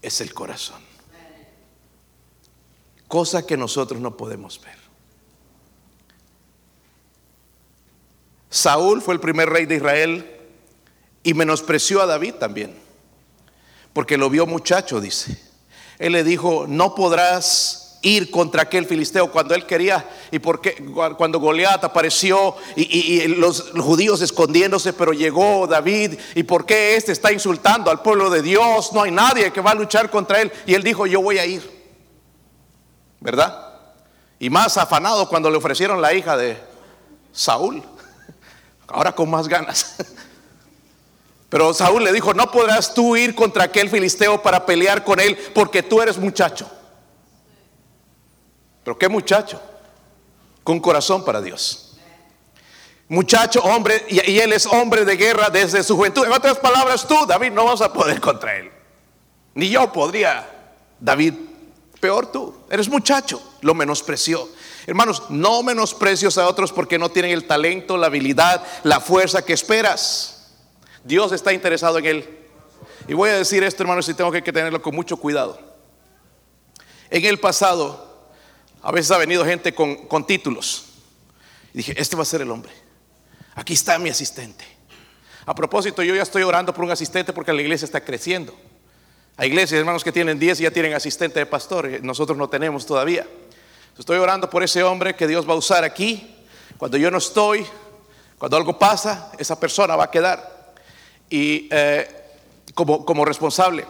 es 0.00 0.20
el 0.20 0.32
corazón. 0.32 0.80
Cosa 3.08 3.46
que 3.46 3.56
nosotros 3.56 4.00
no 4.00 4.16
podemos 4.16 4.60
ver. 4.62 4.78
Saúl 8.48 9.02
fue 9.02 9.14
el 9.14 9.20
primer 9.20 9.50
rey 9.50 9.66
de 9.66 9.76
Israel 9.76 10.41
y 11.22 11.34
menospreció 11.34 12.02
a 12.02 12.06
David 12.06 12.34
también, 12.34 12.74
porque 13.92 14.16
lo 14.16 14.30
vio 14.30 14.46
muchacho, 14.46 15.00
dice. 15.00 15.38
Él 15.98 16.12
le 16.12 16.24
dijo, 16.24 16.66
no 16.66 16.94
podrás 16.94 17.82
ir 18.02 18.30
contra 18.30 18.62
aquel 18.62 18.86
filisteo 18.86 19.30
cuando 19.30 19.54
él 19.54 19.64
quería 19.64 20.08
y 20.30 20.40
porque 20.40 20.74
cuando 21.16 21.38
Goliat 21.38 21.84
apareció 21.84 22.56
y, 22.74 23.26
los, 23.28 23.70
judíos 23.78 24.20
escondiéndose, 24.20 24.92
pero 24.92 25.12
llegó 25.12 25.66
David 25.66 26.18
y 26.34 26.42
por 26.42 26.66
qué 26.66 26.96
este 26.96 27.12
está 27.12 27.32
insultando 27.32 27.90
al 27.90 28.02
pueblo 28.02 28.28
de 28.28 28.42
Dios, 28.42 28.92
no 28.92 29.02
hay 29.02 29.12
nadie 29.12 29.52
que 29.52 29.60
va 29.60 29.70
a 29.70 29.76
luchar 29.76 30.10
contra 30.10 30.40
él 30.40 30.52
y 30.66 30.74
él 30.74 30.82
dijo, 30.82 31.06
yo 31.06 31.22
voy 31.22 31.38
a 31.38 31.46
ir. 31.46 31.82
¿Verdad? 33.20 33.72
Y 34.40 34.50
más 34.50 34.76
afanado 34.76 35.28
cuando 35.28 35.48
le 35.48 35.56
ofrecieron 35.56 36.02
la 36.02 36.12
hija 36.12 36.36
de 36.36 36.58
Saúl. 37.30 37.80
Ahora 38.88 39.12
con 39.12 39.30
más 39.30 39.46
ganas. 39.46 39.96
Pero 41.52 41.74
Saúl 41.74 42.02
le 42.02 42.14
dijo, 42.14 42.32
no 42.32 42.50
podrás 42.50 42.94
tú 42.94 43.14
ir 43.14 43.34
contra 43.34 43.64
aquel 43.64 43.90
filisteo 43.90 44.40
para 44.40 44.64
pelear 44.64 45.04
con 45.04 45.20
él 45.20 45.36
porque 45.54 45.82
tú 45.82 46.00
eres 46.00 46.16
muchacho. 46.16 46.66
Pero 48.82 48.96
qué 48.96 49.06
muchacho, 49.06 49.60
con 50.64 50.80
corazón 50.80 51.26
para 51.26 51.42
Dios. 51.42 51.98
Muchacho, 53.06 53.60
hombre, 53.64 54.02
y, 54.08 54.38
él 54.38 54.54
es 54.54 54.64
hombre 54.64 55.04
de 55.04 55.14
guerra 55.18 55.50
desde 55.50 55.82
su 55.82 55.94
juventud. 55.94 56.24
En 56.24 56.32
otras 56.32 56.56
palabras, 56.56 57.06
tú, 57.06 57.26
David, 57.26 57.52
no 57.52 57.66
vas 57.66 57.82
a 57.82 57.92
poder 57.92 58.18
contra 58.18 58.56
él. 58.56 58.70
Ni 59.52 59.68
yo 59.68 59.92
podría, 59.92 60.48
David, 60.98 61.34
peor 62.00 62.32
tú. 62.32 62.54
Eres 62.70 62.88
muchacho, 62.88 63.42
lo 63.60 63.74
menospreció. 63.74 64.48
Hermanos, 64.86 65.24
no 65.28 65.62
menosprecios 65.62 66.38
a 66.38 66.48
otros 66.48 66.72
porque 66.72 66.98
no 66.98 67.10
tienen 67.10 67.32
el 67.32 67.46
talento, 67.46 67.98
la 67.98 68.06
habilidad, 68.06 68.64
la 68.84 69.00
fuerza 69.00 69.44
que 69.44 69.52
esperas. 69.52 70.38
Dios 71.04 71.32
está 71.32 71.52
interesado 71.52 71.98
en 71.98 72.06
él. 72.06 72.38
Y 73.08 73.14
voy 73.14 73.30
a 73.30 73.36
decir 73.36 73.62
esto, 73.64 73.82
hermanos, 73.82 74.08
y 74.08 74.14
tengo 74.14 74.30
que 74.30 74.42
tenerlo 74.42 74.80
con 74.80 74.94
mucho 74.94 75.16
cuidado. 75.16 75.58
En 77.10 77.24
el 77.24 77.38
pasado, 77.38 78.12
a 78.82 78.90
veces 78.92 79.10
ha 79.10 79.18
venido 79.18 79.44
gente 79.44 79.74
con, 79.74 80.26
títulos. 80.26 80.86
Y 81.74 81.78
dije, 81.78 81.94
este 81.96 82.16
va 82.16 82.22
a 82.22 82.26
ser 82.26 82.42
el 82.42 82.50
hombre. 82.50 82.72
Aquí 83.54 83.74
está 83.74 83.98
mi 83.98 84.08
asistente. 84.08 84.64
A 85.44 85.54
propósito, 85.54 86.02
yo 86.02 86.14
ya 86.14 86.22
estoy 86.22 86.42
orando 86.42 86.72
por 86.72 86.84
un 86.84 86.90
asistente 86.90 87.32
porque 87.32 87.52
la 87.52 87.60
iglesia 87.60 87.84
está 87.84 88.02
creciendo. 88.02 88.54
Hay 89.36 89.48
iglesias, 89.48 89.78
hermanos, 89.78 90.04
que 90.04 90.12
tienen 90.12 90.38
10 90.38 90.60
y 90.60 90.62
ya 90.64 90.70
tienen 90.70 90.94
asistente 90.94 91.38
de 91.38 91.46
pastor. 91.46 92.02
Nosotros 92.02 92.38
no 92.38 92.48
tenemos 92.48 92.86
todavía. 92.86 93.26
Estoy 93.98 94.18
orando 94.18 94.48
por 94.48 94.62
ese 94.62 94.82
hombre 94.82 95.14
que 95.14 95.26
Dios 95.26 95.48
va 95.48 95.54
a 95.54 95.56
usar 95.56 95.84
aquí. 95.84 96.36
Cuando 96.78 96.96
yo 96.96 97.10
no 97.10 97.18
estoy, 97.18 97.66
cuando 98.38 98.56
algo 98.56 98.78
pasa, 98.78 99.32
esa 99.38 99.58
persona 99.58 99.96
va 99.96 100.04
a 100.04 100.10
quedar 100.10 100.51
y 101.32 101.66
eh, 101.70 102.06
como, 102.74 103.06
como 103.06 103.24
responsable. 103.24 103.86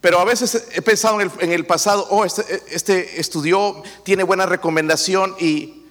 Pero 0.00 0.20
a 0.20 0.24
veces 0.24 0.68
he 0.72 0.82
pensado 0.82 1.20
en 1.20 1.50
el, 1.50 1.66
pasado, 1.66 2.06
oh, 2.10 2.24
este, 2.24 2.44
este, 2.70 3.20
estudió, 3.20 3.82
tiene 4.04 4.22
buena 4.22 4.46
recomendación 4.46 5.34
y, 5.40 5.82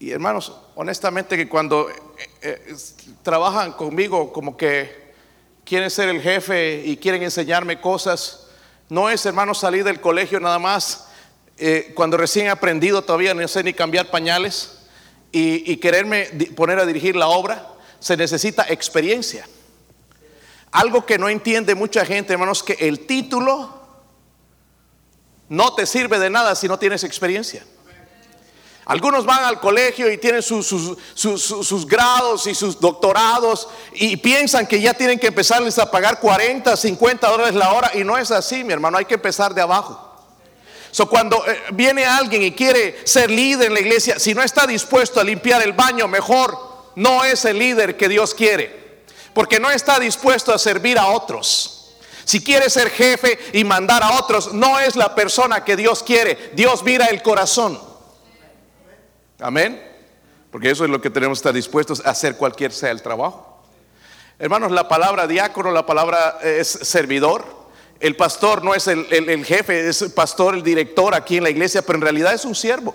hermanos, 0.00 0.56
honestamente 0.74 1.36
que 1.36 1.48
cuando 1.48 1.88
eh, 1.88 1.94
eh, 2.42 2.76
trabajan 3.22 3.72
conmigo 3.72 4.32
como 4.32 4.56
que 4.56 5.12
quieren 5.64 5.90
ser 5.90 6.08
el 6.08 6.20
jefe 6.20 6.82
y 6.84 6.96
quieren 6.96 7.22
enseñarme 7.22 7.80
cosas, 7.80 8.46
no 8.88 9.10
es, 9.10 9.24
hermanos, 9.26 9.58
salir 9.58 9.84
del 9.84 10.00
colegio 10.00 10.40
nada 10.40 10.58
más, 10.58 11.08
eh, 11.58 11.92
cuando 11.94 12.16
recién 12.16 12.46
he 12.46 12.50
aprendido 12.50 13.02
todavía 13.02 13.34
no 13.34 13.46
sé 13.46 13.62
ni 13.62 13.74
cambiar 13.74 14.10
pañales 14.10 14.78
y, 15.30 15.70
y 15.70 15.76
quererme 15.76 16.24
poner 16.56 16.78
a 16.78 16.86
dirigir 16.86 17.14
la 17.14 17.28
obra, 17.28 17.68
se 18.00 18.16
necesita 18.16 18.64
experiencia. 18.68 19.46
Algo 20.70 21.06
que 21.06 21.18
no 21.18 21.28
entiende 21.28 21.74
mucha 21.74 22.04
gente, 22.04 22.32
hermanos, 22.32 22.62
que 22.62 22.74
el 22.80 23.06
título 23.06 23.78
no 25.48 25.74
te 25.74 25.86
sirve 25.86 26.18
de 26.18 26.30
nada 26.30 26.54
si 26.54 26.68
no 26.68 26.78
tienes 26.78 27.04
experiencia. 27.04 27.64
Algunos 28.84 29.26
van 29.26 29.44
al 29.44 29.60
colegio 29.60 30.10
y 30.10 30.16
tienen 30.16 30.42
sus, 30.42 30.96
grados 31.86 32.46
y 32.46 32.54
sus 32.54 32.80
doctorados 32.80 33.68
y 33.92 34.16
piensan 34.16 34.66
que 34.66 34.80
ya 34.80 34.94
tienen 34.94 35.18
que 35.18 35.26
empezarles 35.26 35.78
a 35.78 35.90
pagar 35.90 36.20
40, 36.20 36.74
50 36.74 37.28
dólares 37.28 37.54
la 37.54 37.72
hora 37.74 37.90
y 37.94 38.02
no 38.02 38.16
es 38.16 38.30
así, 38.30 38.64
mi 38.64 38.72
hermano, 38.72 38.96
hay 38.96 39.04
que 39.04 39.14
empezar 39.14 39.54
de 39.54 39.60
abajo. 39.60 40.04
So, 40.90 41.06
cuando 41.06 41.46
eh, 41.46 41.64
viene 41.72 42.06
alguien 42.06 42.42
y 42.42 42.52
quiere 42.52 43.06
ser 43.06 43.30
líder 43.30 43.66
en 43.66 43.74
la 43.74 43.80
iglesia, 43.80 44.18
si 44.18 44.32
no 44.32 44.42
está 44.42 44.66
dispuesto 44.66 45.20
a 45.20 45.24
limpiar 45.24 45.60
el 45.60 45.74
baño, 45.74 46.08
mejor 46.08 46.58
no 46.96 47.24
es 47.24 47.44
el 47.44 47.58
líder 47.58 47.94
que 47.98 48.08
Dios 48.08 48.34
quiere 48.34 48.87
porque 49.34 49.60
no 49.60 49.70
está 49.70 49.98
dispuesto 49.98 50.52
a 50.52 50.58
servir 50.58 50.98
a 50.98 51.08
otros. 51.08 51.78
Si 52.24 52.44
quiere 52.44 52.68
ser 52.68 52.90
jefe 52.90 53.38
y 53.54 53.64
mandar 53.64 54.02
a 54.02 54.18
otros, 54.18 54.52
no 54.52 54.78
es 54.78 54.96
la 54.96 55.14
persona 55.14 55.64
que 55.64 55.76
Dios 55.76 56.02
quiere. 56.02 56.52
Dios 56.54 56.82
mira 56.82 57.06
el 57.06 57.22
corazón. 57.22 57.80
Amén. 59.40 59.82
Porque 60.50 60.70
eso 60.70 60.84
es 60.84 60.90
lo 60.90 61.00
que 61.00 61.08
tenemos 61.08 61.38
que 61.38 61.40
estar 61.40 61.54
dispuestos 61.54 62.04
a 62.04 62.10
hacer 62.10 62.36
cualquier 62.36 62.72
sea 62.72 62.90
el 62.90 63.00
trabajo. 63.00 63.62
Hermanos, 64.38 64.72
la 64.72 64.88
palabra 64.88 65.26
diácono, 65.26 65.70
la 65.70 65.86
palabra 65.86 66.38
es 66.42 66.68
servidor. 66.68 67.44
El 67.98 68.14
pastor 68.14 68.62
no 68.62 68.74
es 68.74 68.86
el, 68.86 69.06
jefe, 69.44 69.88
es 69.88 70.02
el 70.02 70.12
pastor, 70.12 70.54
el 70.54 70.62
director 70.62 71.14
aquí 71.14 71.38
en 71.38 71.44
la 71.44 71.50
iglesia, 71.50 71.82
pero 71.82 71.96
en 71.96 72.02
realidad 72.02 72.34
es 72.34 72.44
un 72.44 72.54
siervo. 72.54 72.94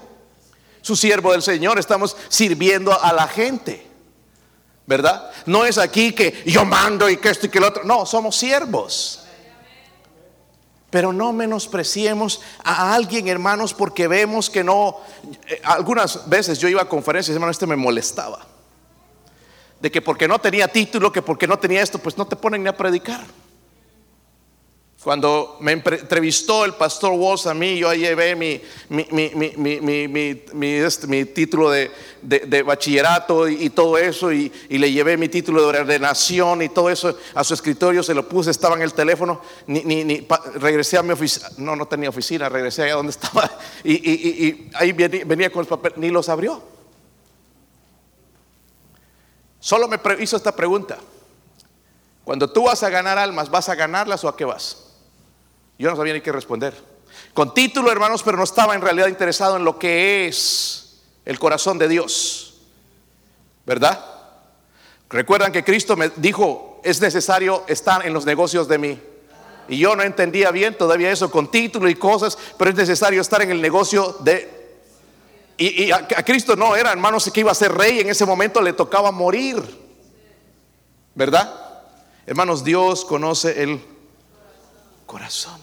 Su 0.82 0.96
siervo 0.96 1.32
del 1.32 1.42
Señor. 1.42 1.80
Estamos 1.80 2.16
sirviendo 2.30 2.98
a 3.02 3.12
la 3.14 3.28
gente. 3.28 3.93
¿Verdad? 4.86 5.32
No 5.46 5.66
es 5.66 5.78
aquí 5.78 6.14
que 6.14 6.44
yo 6.46 6.66
mando 6.66 7.10
y 7.10 7.18
que 7.18 7.30
esto 7.30 7.46
y 7.46 7.50
que 7.50 7.58
el 7.58 7.64
otro. 7.64 7.84
No, 7.84 8.06
somos 8.06 8.36
siervos. 8.36 9.20
Pero 10.90 11.12
no 11.12 11.34
menospreciemos 11.34 12.42
a 12.64 12.94
alguien, 12.94 13.28
hermanos, 13.28 13.74
porque 13.74 14.08
vemos 14.08 14.50
que 14.50 14.64
no. 14.64 14.98
Eh, 15.48 15.60
algunas 15.64 16.30
veces 16.30 16.60
yo 16.60 16.68
iba 16.68 16.84
a 16.84 16.90
conferencias, 16.90 17.34
hermano, 17.34 17.52
este 17.52 17.66
me 17.66 17.76
molestaba. 17.76 18.46
De 19.80 19.92
que 19.92 20.02
porque 20.02 20.28
no 20.28 20.40
tenía 20.40 20.68
título, 20.68 21.12
que 21.12 21.22
porque 21.22 21.48
no 21.48 21.58
tenía 21.58 21.82
esto, 21.82 21.98
pues 21.98 22.18
no 22.18 22.28
te 22.28 22.36
ponen 22.36 22.64
ni 22.64 22.70
a 22.70 22.78
predicar. 22.78 23.26
Cuando 25.04 25.58
me 25.60 25.74
entrevistó 25.74 26.64
el 26.64 26.76
pastor 26.76 27.12
Walls 27.12 27.46
a 27.46 27.54
mí, 27.54 27.78
yo 27.78 27.94
llevé 27.94 28.38
mi, 28.38 28.62
mi, 28.88 30.68
este, 30.68 31.26
título 31.26 31.70
de, 31.72 32.64
bachillerato 32.66 33.50
y, 33.50 33.70
todo 33.72 33.98
eso, 33.98 34.32
y, 34.32 34.50
le 34.70 34.90
llevé 34.94 35.18
mi 35.18 35.28
título 35.28 35.62
de 35.70 35.80
ordenación 35.80 36.62
y 36.62 36.70
todo 36.70 36.90
eso 36.90 37.18
a 37.36 37.44
su 37.44 37.54
escritorio, 37.54 38.02
se 38.02 38.14
lo 38.14 38.30
puse, 38.30 38.52
estaba 38.52 38.78
en 38.78 38.84
el 38.84 38.94
teléfono, 38.94 39.42
ni, 39.68 40.26
regresé 40.56 40.98
a 40.98 41.04
mi 41.04 41.12
oficina, 41.12 41.50
no, 41.58 41.76
no 41.76 41.86
tenía 41.86 42.08
oficina, 42.08 42.48
regresé 42.48 42.84
allá 42.84 42.96
donde 42.96 43.12
estaba, 43.12 43.52
y, 43.84 44.70
ahí 44.74 44.94
venía, 44.94 45.52
con 45.52 45.60
el 45.64 45.68
papel, 45.68 45.96
ni 45.98 46.12
los 46.12 46.30
abrió. 46.30 46.64
Solo 49.60 49.90
me 49.90 50.00
hizo 50.22 50.38
esta 50.38 50.56
pregunta. 50.56 50.98
Cuando 52.24 52.50
tú 52.50 52.64
vas 52.64 52.84
a 52.84 52.90
ganar 52.90 53.18
almas, 53.18 53.50
¿vas 53.50 53.68
a 53.68 53.76
ganarlas 53.76 54.24
o 54.24 54.30
a 54.30 54.38
qué 54.38 54.46
vas? 54.46 54.83
Yo 55.78 55.90
no 55.90 55.96
sabía 55.96 56.14
ni 56.14 56.22
qué 56.22 56.32
responder. 56.32 56.74
Con 57.34 57.54
título, 57.54 57.92
hermanos, 57.92 58.24
pero 58.24 58.38
no 58.38 58.44
estaba 58.44 58.76
en 58.76 58.82
realidad 58.82 59.08
interesado 59.08 59.58
en 59.58 59.64
lo 59.64 59.80
que 59.80 60.28
es 60.28 61.02
el 61.26 61.40
corazón 61.40 61.78
de 61.78 61.88
Dios. 61.88 62.62
¿Verdad? 63.66 64.04
Recuerdan 65.10 65.52
que 65.52 65.64
Cristo 65.64 65.96
me 65.96 66.10
dijo, 66.18 66.82
es 66.84 67.02
necesario 67.02 67.64
estar 67.68 68.06
en 68.06 68.14
los 68.14 68.26
negocios 68.26 68.68
de 68.68 68.78
mí. 68.78 69.00
Y 69.68 69.78
yo 69.78 69.96
no 69.96 70.04
entendía 70.04 70.52
bien 70.52 70.78
todavía 70.78 71.12
eso 71.12 71.32
con 71.32 71.50
título 71.50 71.90
y 71.90 71.96
cosas, 71.96 72.38
pero 72.58 72.72
es 72.72 72.76
necesario 72.76 73.22
estar 73.22 73.42
en 73.42 73.52
el 73.52 73.62
negocio 73.62 74.18
de... 74.20 74.62
Y, 75.58 75.92
a, 75.92 75.98
a, 75.98 76.26
Cristo 76.26 76.56
no 76.56 76.76
era, 76.76 76.92
hermanos, 76.92 77.30
que 77.32 77.40
iba 77.40 77.52
a 77.52 77.56
ser 77.56 77.72
rey, 77.72 78.00
en 78.00 78.10
ese 78.10 78.26
momento 78.26 78.62
le 78.62 78.74
tocaba 78.74 79.12
morir. 79.12 79.64
¿Verdad? 81.16 81.54
Hermanos, 82.26 82.64
Dios 82.64 83.06
conoce 83.06 83.62
el 83.62 83.80
corazón. 85.14 85.62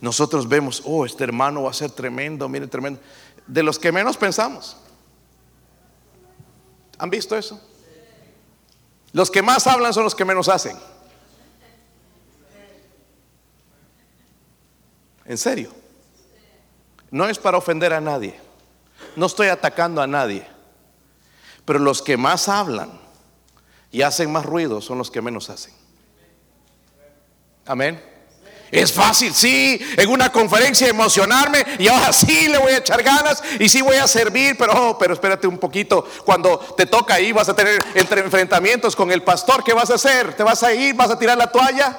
Nosotros 0.00 0.48
vemos, 0.48 0.80
oh, 0.84 1.04
este 1.04 1.24
hermano 1.24 1.64
va 1.64 1.70
a 1.70 1.74
ser 1.74 1.90
tremendo, 1.90 2.48
mire, 2.48 2.68
tremendo. 2.68 3.00
De 3.48 3.64
los 3.64 3.80
que 3.80 3.90
menos 3.90 4.16
pensamos. 4.16 4.76
¿Han 6.98 7.10
visto 7.10 7.36
eso? 7.36 7.60
Los 9.12 9.28
que 9.28 9.42
más 9.42 9.66
hablan 9.66 9.92
son 9.92 10.04
los 10.04 10.14
que 10.14 10.24
menos 10.24 10.48
hacen. 10.48 10.76
En 15.24 15.36
serio. 15.36 15.72
No 17.10 17.28
es 17.28 17.40
para 17.40 17.58
ofender 17.58 17.92
a 17.92 18.00
nadie. 18.00 18.38
No 19.16 19.26
estoy 19.26 19.48
atacando 19.48 20.00
a 20.00 20.06
nadie. 20.06 20.46
Pero 21.64 21.80
los 21.80 22.02
que 22.02 22.16
más 22.16 22.48
hablan 22.48 23.00
y 23.90 24.02
hacen 24.02 24.30
más 24.30 24.46
ruido 24.46 24.80
son 24.80 24.98
los 24.98 25.10
que 25.10 25.20
menos 25.20 25.50
hacen. 25.50 25.74
Amén. 27.66 28.13
Es 28.74 28.92
fácil, 28.92 29.32
sí, 29.32 29.78
en 29.96 30.10
una 30.10 30.32
conferencia 30.32 30.88
emocionarme 30.88 31.64
y 31.78 31.86
ahora 31.86 32.12
sí 32.12 32.48
le 32.48 32.58
voy 32.58 32.72
a 32.72 32.78
echar 32.78 33.04
ganas 33.04 33.40
y 33.60 33.68
sí 33.68 33.80
voy 33.80 33.94
a 33.94 34.08
servir, 34.08 34.56
pero, 34.58 34.72
oh, 34.90 34.98
pero 34.98 35.14
espérate 35.14 35.46
un 35.46 35.58
poquito, 35.58 36.04
cuando 36.24 36.58
te 36.76 36.84
toca 36.86 37.14
ahí 37.14 37.30
vas 37.30 37.48
a 37.48 37.54
tener 37.54 37.80
entre 37.94 38.22
enfrentamientos 38.22 38.96
con 38.96 39.12
el 39.12 39.22
pastor, 39.22 39.62
¿qué 39.62 39.72
vas 39.72 39.90
a 39.90 39.94
hacer? 39.94 40.34
¿Te 40.34 40.42
vas 40.42 40.64
a 40.64 40.74
ir? 40.74 40.92
¿Vas 40.96 41.08
a 41.08 41.16
tirar 41.16 41.38
la 41.38 41.52
toalla? 41.52 41.96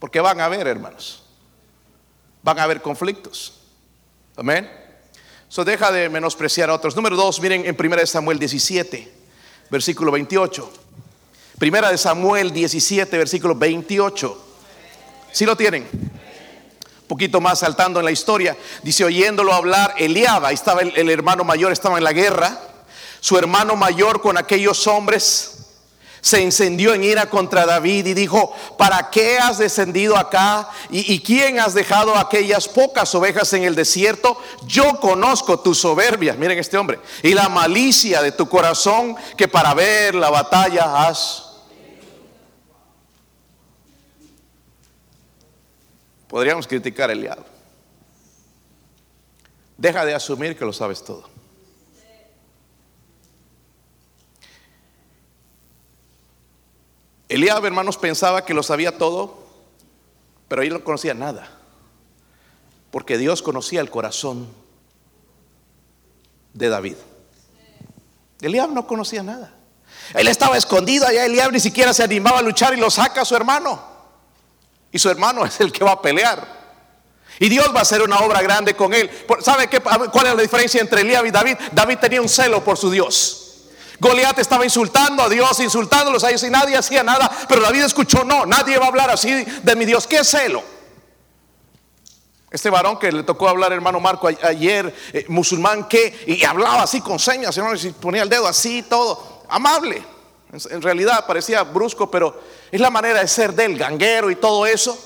Porque 0.00 0.18
van 0.18 0.40
a 0.40 0.46
haber, 0.46 0.66
hermanos, 0.66 1.22
van 2.42 2.58
a 2.58 2.64
haber 2.64 2.82
conflictos. 2.82 3.60
Amén. 4.36 4.68
Eso 5.48 5.64
deja 5.64 5.92
de 5.92 6.08
menospreciar 6.08 6.68
a 6.68 6.74
otros. 6.74 6.96
Número 6.96 7.14
dos, 7.14 7.40
miren 7.40 7.64
en 7.64 7.76
1 7.78 8.06
Samuel 8.08 8.40
17, 8.40 9.12
versículo 9.70 10.10
28. 10.10 10.72
Primera 11.60 11.92
de 11.92 11.98
Samuel 11.98 12.52
17, 12.52 13.16
versículo 13.18 13.54
28. 13.54 14.48
Si 15.32 15.46
lo 15.46 15.56
tienen? 15.56 15.88
Un 15.92 17.08
poquito 17.08 17.40
más 17.40 17.58
saltando 17.58 17.98
en 17.98 18.04
la 18.04 18.12
historia, 18.12 18.56
dice, 18.82 19.04
oyéndolo 19.04 19.52
hablar, 19.52 19.94
Eliaba, 19.98 20.48
ahí 20.48 20.54
estaba 20.54 20.82
el, 20.82 21.10
hermano 21.10 21.44
mayor, 21.44 21.72
estaba 21.72 21.98
en 21.98 22.04
la 22.04 22.12
guerra, 22.12 22.58
su 23.20 23.36
hermano 23.38 23.76
mayor 23.76 24.20
con 24.20 24.38
aquellos 24.38 24.86
hombres 24.86 25.58
se 26.22 26.40
encendió 26.40 26.94
en 26.94 27.02
ira 27.02 27.28
contra 27.28 27.66
David 27.66 28.06
y 28.06 28.14
dijo, 28.14 28.54
¿para 28.78 29.10
qué 29.10 29.38
has 29.38 29.58
descendido 29.58 30.16
acá? 30.16 30.68
¿Y, 30.88 31.12
¿Y, 31.12 31.20
quién 31.20 31.58
has 31.58 31.74
dejado 31.74 32.16
aquellas 32.16 32.68
pocas 32.68 33.12
ovejas 33.16 33.52
en 33.54 33.64
el 33.64 33.74
desierto? 33.74 34.40
Yo 34.64 35.00
conozco 35.00 35.58
tu 35.58 35.74
soberbia, 35.74 36.34
miren 36.34 36.60
este 36.60 36.78
hombre, 36.78 37.00
y 37.24 37.34
la 37.34 37.48
malicia 37.48 38.22
de 38.22 38.30
tu 38.30 38.48
corazón 38.48 39.16
que 39.36 39.48
para 39.48 39.74
ver 39.74 40.14
la 40.14 40.30
batalla 40.30 41.08
has 41.08 41.41
Podríamos 46.32 46.66
criticar 46.66 47.10
a 47.10 47.12
Eliab. 47.12 47.44
Deja 49.76 50.02
de 50.06 50.14
asumir 50.14 50.56
que 50.56 50.64
lo 50.64 50.72
sabes 50.72 51.04
todo. 51.04 51.28
Eliab, 57.28 57.66
hermanos, 57.66 57.98
pensaba 57.98 58.46
que 58.46 58.54
lo 58.54 58.62
sabía 58.62 58.96
todo, 58.96 59.46
pero 60.48 60.62
él 60.62 60.70
no 60.70 60.82
conocía 60.82 61.12
nada. 61.12 61.50
Porque 62.90 63.18
Dios 63.18 63.42
conocía 63.42 63.82
el 63.82 63.90
corazón 63.90 64.48
de 66.54 66.70
David. 66.70 66.96
Eliab 68.40 68.70
no 68.70 68.86
conocía 68.86 69.22
nada. 69.22 69.52
Él 70.14 70.28
estaba 70.28 70.56
escondido 70.56 71.06
allá, 71.06 71.26
Eliab 71.26 71.52
ni 71.52 71.60
siquiera 71.60 71.92
se 71.92 72.02
animaba 72.02 72.38
a 72.38 72.42
luchar 72.42 72.72
y 72.72 72.80
lo 72.80 72.90
saca 72.90 73.20
a 73.20 73.26
su 73.26 73.36
hermano. 73.36 73.91
Y 74.92 74.98
su 74.98 75.08
hermano 75.08 75.44
es 75.44 75.58
el 75.60 75.72
que 75.72 75.82
va 75.82 75.92
a 75.92 76.02
pelear. 76.02 76.62
Y 77.38 77.48
Dios 77.48 77.74
va 77.74 77.80
a 77.80 77.82
hacer 77.82 78.02
una 78.02 78.20
obra 78.20 78.42
grande 78.42 78.76
con 78.76 78.92
él. 78.92 79.10
¿Sabe 79.40 79.66
qué, 79.66 79.80
cuál 79.80 80.26
es 80.26 80.34
la 80.36 80.42
diferencia 80.42 80.80
entre 80.80 81.00
Elías 81.00 81.24
y 81.26 81.30
David? 81.30 81.56
David 81.72 81.98
tenía 81.98 82.20
un 82.20 82.28
celo 82.28 82.62
por 82.62 82.76
su 82.76 82.90
Dios. 82.90 83.38
Goliat 83.98 84.38
estaba 84.38 84.64
insultando 84.64 85.22
a 85.22 85.28
Dios, 85.28 85.58
insultándolos 85.60 86.24
a 86.24 86.28
ellos 86.28 86.42
y 86.42 86.50
nadie 86.50 86.76
hacía 86.76 87.02
nada. 87.02 87.30
Pero 87.48 87.62
David 87.62 87.84
escuchó, 87.84 88.22
no, 88.22 88.44
nadie 88.44 88.78
va 88.78 88.84
a 88.84 88.88
hablar 88.88 89.10
así 89.10 89.32
de 89.32 89.76
mi 89.76 89.84
Dios. 89.84 90.06
¿Qué 90.06 90.22
celo? 90.24 90.62
Este 92.50 92.68
varón 92.68 92.98
que 92.98 93.10
le 93.10 93.22
tocó 93.22 93.48
hablar, 93.48 93.72
hermano 93.72 93.98
Marco, 93.98 94.28
ayer, 94.28 94.94
eh, 95.14 95.24
musulmán, 95.28 95.88
que, 95.88 96.22
y 96.26 96.44
hablaba 96.44 96.82
así 96.82 97.00
con 97.00 97.18
señas, 97.18 97.56
hermano, 97.56 97.76
y 97.82 97.90
ponía 97.92 98.22
el 98.22 98.28
dedo 98.28 98.46
así, 98.46 98.82
todo, 98.82 99.44
amable. 99.48 100.04
En 100.52 100.82
realidad 100.82 101.26
parecía 101.26 101.62
brusco, 101.62 102.10
pero 102.10 102.38
es 102.70 102.80
la 102.80 102.90
manera 102.90 103.20
de 103.20 103.28
ser 103.28 103.54
del 103.54 103.76
ganguero 103.76 104.30
y 104.30 104.36
todo 104.36 104.66
eso. 104.66 104.96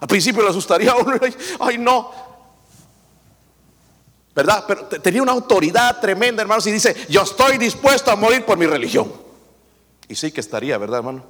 Al 0.00 0.06
principio 0.06 0.42
le 0.42 0.50
asustaría 0.50 0.92
a 0.92 0.96
uno, 0.96 1.18
ay 1.60 1.78
no. 1.78 2.12
¿Verdad? 4.34 4.64
Pero 4.66 4.86
tenía 4.86 5.22
una 5.22 5.32
autoridad 5.32 6.00
tremenda, 6.00 6.42
hermanos, 6.42 6.66
y 6.66 6.72
dice, 6.72 7.06
yo 7.08 7.22
estoy 7.22 7.58
dispuesto 7.58 8.10
a 8.10 8.16
morir 8.16 8.44
por 8.44 8.56
mi 8.56 8.66
religión. 8.66 9.12
Y 10.08 10.14
sí 10.14 10.32
que 10.32 10.40
estaría, 10.40 10.76
¿verdad, 10.78 10.98
hermano? 10.98 11.24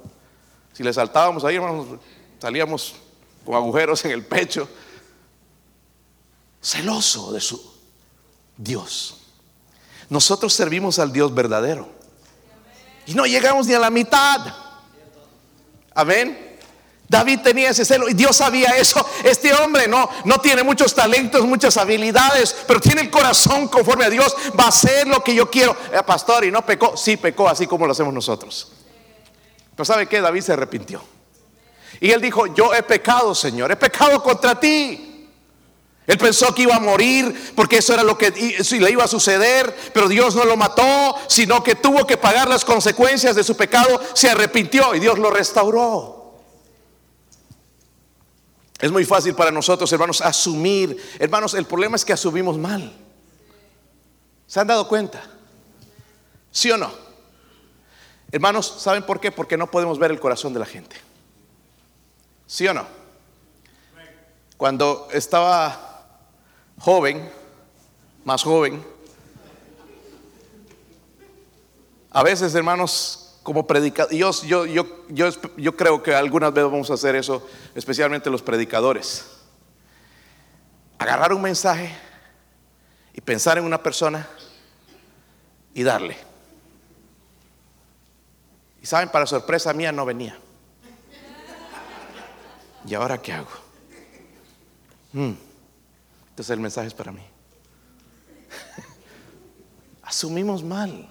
Si 0.73 0.83
le 0.83 0.91
saltábamos 0.91 1.43
ahí, 1.43 1.55
hermanos, 1.55 1.87
salíamos 2.39 2.95
con 3.45 3.55
agujeros 3.55 4.03
en 4.05 4.11
el 4.11 4.25
pecho 4.25 4.67
celoso 6.61 7.31
de 7.31 7.39
su 7.39 7.61
Dios. 8.57 9.17
Nosotros 10.09 10.53
servimos 10.53 10.99
al 10.99 11.11
Dios 11.11 11.33
verdadero. 11.33 11.94
Y 13.05 13.13
no 13.13 13.25
llegamos 13.25 13.67
ni 13.67 13.73
a 13.73 13.79
la 13.79 13.89
mitad. 13.89 14.41
Amén. 15.93 16.57
David 17.07 17.41
tenía 17.41 17.69
ese 17.69 17.85
celo 17.85 18.09
y 18.09 18.13
Dios 18.13 18.37
sabía 18.37 18.69
eso. 18.77 19.07
Este 19.23 19.53
hombre 19.53 19.87
no, 19.87 20.09
no 20.23 20.39
tiene 20.39 20.63
muchos 20.63 20.93
talentos, 20.95 21.45
muchas 21.45 21.77
habilidades, 21.77 22.55
pero 22.67 22.79
tiene 22.79 23.01
el 23.01 23.11
corazón 23.11 23.67
conforme 23.67 24.05
a 24.05 24.09
Dios. 24.09 24.35
Va 24.59 24.65
a 24.65 24.69
hacer 24.69 25.07
lo 25.07 25.23
que 25.23 25.35
yo 25.35 25.49
quiero. 25.49 25.77
Eh, 25.91 26.01
pastor, 26.05 26.45
y 26.45 26.51
no 26.51 26.65
pecó. 26.65 26.97
Sí, 26.97 27.17
pecó 27.17 27.47
así 27.47 27.67
como 27.67 27.85
lo 27.85 27.91
hacemos 27.91 28.13
nosotros. 28.13 28.71
Pero 29.75 29.85
¿sabe 29.85 30.07
qué? 30.07 30.19
David 30.19 30.41
se 30.41 30.53
arrepintió. 30.53 31.01
Y 31.99 32.11
él 32.11 32.21
dijo, 32.21 32.47
yo 32.47 32.73
he 32.73 32.81
pecado, 32.81 33.35
Señor. 33.35 33.71
He 33.71 33.75
pecado 33.75 34.21
contra 34.23 34.59
ti. 34.59 35.04
Él 36.07 36.17
pensó 36.17 36.53
que 36.53 36.63
iba 36.63 36.75
a 36.75 36.79
morir 36.79 37.53
porque 37.55 37.77
eso 37.77 37.93
era 37.93 38.03
lo 38.03 38.17
que 38.17 38.29
le 38.31 38.91
iba 38.91 39.03
a 39.03 39.07
suceder, 39.07 39.75
pero 39.93 40.07
Dios 40.07 40.35
no 40.35 40.45
lo 40.45 40.55
mató, 40.55 41.15
sino 41.27 41.63
que 41.63 41.75
tuvo 41.75 42.05
que 42.05 42.17
pagar 42.17 42.47
las 42.47 42.63
consecuencias 42.63 43.35
de 43.35 43.43
su 43.43 43.57
pecado, 43.57 43.99
se 44.13 44.29
arrepintió 44.29 44.93
y 44.93 44.99
Dios 44.99 45.17
lo 45.17 45.31
restauró. 45.31 46.15
Es 48.79 48.91
muy 48.91 49.05
fácil 49.05 49.33
para 49.33 49.51
nosotros, 49.51 49.91
hermanos, 49.93 50.21
asumir. 50.21 51.01
Hermanos, 51.17 51.53
el 51.53 51.65
problema 51.65 51.95
es 51.95 52.05
que 52.05 52.13
asumimos 52.13 52.57
mal. 52.57 52.93
¿Se 54.45 54.59
han 54.59 54.67
dado 54.67 54.87
cuenta? 54.87 55.23
¿Sí 56.51 56.69
o 56.69 56.77
no? 56.77 56.91
Hermanos, 58.31 58.75
¿saben 58.77 59.03
por 59.03 59.19
qué? 59.19 59.31
Porque 59.31 59.57
no 59.57 59.71
podemos 59.71 59.97
ver 59.97 60.11
el 60.11 60.19
corazón 60.19 60.53
de 60.53 60.59
la 60.59 60.65
gente. 60.65 60.97
¿Sí 62.45 62.67
o 62.67 62.73
no? 62.73 62.85
Cuando 64.57 65.07
estaba 65.11 65.94
joven, 66.79 67.29
más 68.23 68.43
joven, 68.43 68.83
a 72.15 72.23
veces, 72.23 72.55
hermanos, 72.55 73.35
como 73.43 73.67
predicadores, 73.67 74.17
yo, 74.17 74.65
yo, 74.65 74.85
yo, 75.09 75.29
yo, 75.57 75.75
creo 75.75 76.01
que 76.01 76.15
algunas 76.15 76.53
veces 76.53 76.71
vamos 76.71 76.89
a 76.89 76.93
hacer 76.93 77.13
eso, 77.17 77.45
especialmente 77.75 78.29
los 78.29 78.41
predicadores. 78.41 79.25
Agarrar 80.97 81.33
un 81.33 81.41
mensaje 81.41 81.93
y 83.13 83.19
pensar 83.19 83.57
en 83.57 83.65
una 83.65 83.83
persona 83.83 84.29
y 85.73 85.83
darle. 85.83 86.15
Y 88.81 88.85
saben, 88.85 89.09
para 89.09 89.25
sorpresa 89.25 89.73
mía 89.73 89.91
no 89.91 90.05
venía. 90.05 90.39
¿Y 92.87 92.93
ahora 92.93 93.17
qué 93.21 93.33
hago? 93.33 93.51
Hmm. 95.11 95.33
Entonces 96.35 96.53
el 96.53 96.59
mensaje 96.59 96.87
es 96.89 96.93
para 96.93 97.13
mí. 97.13 97.25
Asumimos 100.03 100.61
mal. 100.63 101.09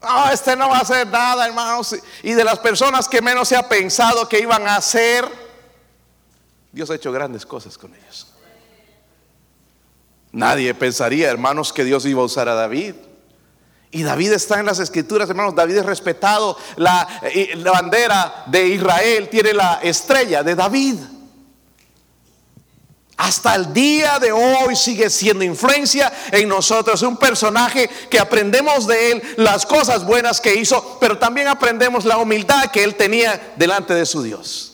Ah, 0.00 0.30
este 0.32 0.54
no 0.54 0.68
va 0.68 0.78
a 0.78 0.80
hacer 0.82 1.08
nada, 1.08 1.44
hermanos. 1.48 1.96
Y 2.22 2.30
de 2.30 2.44
las 2.44 2.60
personas 2.60 3.08
que 3.08 3.20
menos 3.20 3.48
se 3.48 3.56
ha 3.56 3.68
pensado 3.68 4.28
que 4.28 4.38
iban 4.38 4.68
a 4.68 4.76
hacer, 4.76 5.28
Dios 6.70 6.90
ha 6.90 6.94
hecho 6.94 7.10
grandes 7.10 7.44
cosas 7.44 7.76
con 7.76 7.92
ellos. 7.92 8.28
Nadie 10.30 10.72
pensaría, 10.74 11.28
hermanos, 11.28 11.72
que 11.72 11.82
Dios 11.82 12.06
iba 12.06 12.22
a 12.22 12.26
usar 12.26 12.48
a 12.48 12.54
David. 12.54 12.94
Y 13.90 14.04
David 14.04 14.30
está 14.34 14.60
en 14.60 14.66
las 14.66 14.78
escrituras, 14.78 15.28
hermanos. 15.28 15.56
David 15.56 15.78
es 15.78 15.86
respetado. 15.86 16.56
La, 16.76 17.20
eh, 17.24 17.56
la 17.56 17.72
bandera 17.72 18.44
de 18.46 18.68
Israel 18.68 19.28
tiene 19.28 19.52
la 19.52 19.80
estrella 19.82 20.44
de 20.44 20.54
David 20.54 20.98
hasta 23.22 23.54
el 23.54 23.72
día 23.72 24.18
de 24.18 24.32
hoy 24.32 24.74
sigue 24.74 25.08
siendo 25.08 25.44
influencia 25.44 26.12
en 26.32 26.48
nosotros. 26.48 27.02
Un 27.02 27.16
personaje 27.16 27.88
que 28.10 28.18
aprendemos 28.18 28.84
de 28.88 29.12
él 29.12 29.22
las 29.36 29.64
cosas 29.64 30.04
buenas 30.04 30.40
que 30.40 30.56
hizo, 30.56 30.98
pero 30.98 31.16
también 31.16 31.46
aprendemos 31.46 32.04
la 32.04 32.18
humildad 32.18 32.72
que 32.72 32.82
él 32.82 32.96
tenía 32.96 33.54
delante 33.54 33.94
de 33.94 34.06
su 34.06 34.24
Dios. 34.24 34.72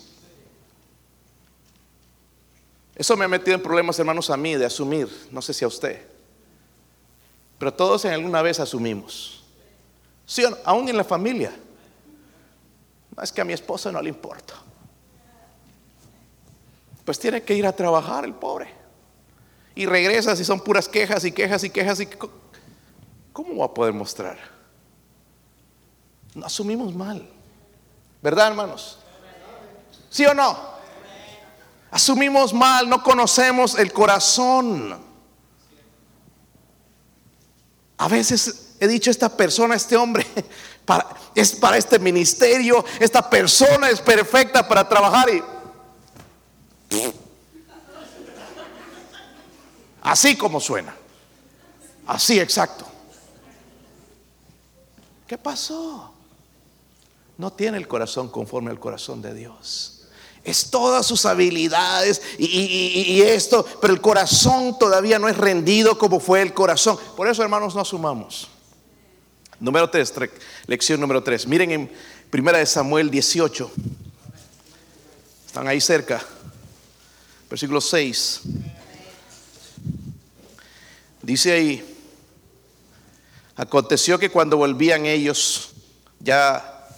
Eso 2.97 3.19
me 3.19 3.27
ha 3.27 3.29
metido 3.29 3.55
en 3.55 3.63
problemas, 3.63 3.99
hermanos, 3.99 4.31
a 4.31 4.37
mí 4.39 4.55
de 4.55 4.65
asumir, 4.65 5.09
no 5.31 5.43
sé 5.43 5.53
si 5.53 5.67
a 5.67 5.69
usted, 5.69 6.07
pero 7.59 7.73
todos 7.75 8.07
en 8.07 8.15
alguna 8.15 8.41
vez 8.41 8.59
asumimos. 8.61 9.45
Sí, 10.25 10.43
aún 10.65 10.89
en 10.89 10.97
la 10.97 11.05
familia. 11.05 11.53
No 13.15 13.23
es 13.23 13.31
que 13.31 13.43
a 13.43 13.45
mi 13.45 13.53
esposa 13.53 13.93
no 13.93 14.01
le 14.01 14.09
importa 14.09 14.55
pues 17.09 17.19
tiene 17.19 17.43
que 17.43 17.55
ir 17.55 17.67
a 17.67 17.73
trabajar 17.73 18.27
el 18.27 18.35
pobre. 18.35 18.69
Y 19.75 19.87
regresa 19.87 20.37
si 20.37 20.45
son 20.45 20.61
puras 20.61 20.87
quejas 20.91 21.25
y 21.25 21.33
quejas 21.33 21.65
y 21.65 21.71
quejas. 21.71 22.01
Y, 22.01 22.09
¿Cómo 23.33 23.57
va 23.57 23.65
a 23.65 23.73
poder 23.73 23.95
mostrar? 23.95 24.37
No 26.35 26.45
asumimos 26.45 26.95
mal. 26.95 27.27
¿Verdad, 28.21 28.49
hermanos? 28.49 28.99
¿Sí 30.11 30.27
o 30.27 30.35
no? 30.35 30.55
Asumimos 31.91 32.53
mal, 32.53 32.87
no 32.91 33.03
conocemos 33.03 33.79
el 33.79 33.91
corazón. 33.91 35.01
A 37.97 38.09
veces 38.09 38.75
he 38.81 38.87
dicho, 38.87 39.11
esta 39.11 39.35
persona, 39.35 39.77
este 39.77 39.97
hombre, 39.97 40.27
es 41.35 41.53
para 41.55 41.79
este 41.79 41.99
ministerio, 41.99 42.85
esta 43.01 43.31
persona 43.31 43.89
es 43.89 43.99
perfecta 44.03 44.69
para 44.69 44.87
trabajar 44.87 45.31
y 45.31 45.43
Así 50.09 50.37
como 50.37 50.59
suena. 50.59 50.97
Así 52.07 52.41
exacto. 52.41 52.87
¿Qué 55.27 55.37
pasó? 55.37 56.15
No 57.37 57.53
tiene 57.53 57.77
el 57.77 57.87
corazón 57.87 58.31
conforme 58.31 58.71
al 58.71 58.81
corazón 58.81 59.21
de 59.21 59.35
Dios. 59.35 60.07
Es 60.43 60.71
todas 60.71 61.05
sus 61.05 61.27
habilidades 61.27 62.23
y, 62.39 63.21
esto, 63.21 63.67
pero 63.83 63.93
el 63.93 64.01
corazón 64.01 64.79
todavía 64.79 65.19
no 65.19 65.29
es 65.29 65.37
rendido 65.37 65.99
como 65.99 66.21
fue 66.21 66.41
el 66.41 66.55
corazón. 66.55 66.99
Por 67.15 67.29
eso, 67.29 67.43
hermanos, 67.43 67.75
no 67.75 67.83
asumamos. 67.83 68.49
Número 69.61 69.91
3, 69.91 70.15
lección 70.69 71.01
número 71.03 71.23
3. 71.23 71.47
Miren 71.47 71.71
en 71.71 71.93
Primera 72.31 72.57
de 72.57 72.65
Samuel 72.65 73.11
18. 73.11 73.71
Están 75.49 75.69
ahí 75.69 75.83
cerca. 75.83 76.25
Versículo 77.51 77.83
6. 77.83 78.41
Dice 81.29 81.53
ahí, 81.53 81.99
aconteció 83.55 84.19
que 84.19 84.31
cuando 84.31 84.57
volvían 84.57 85.05
ellos, 85.05 85.73
ya 86.21 86.89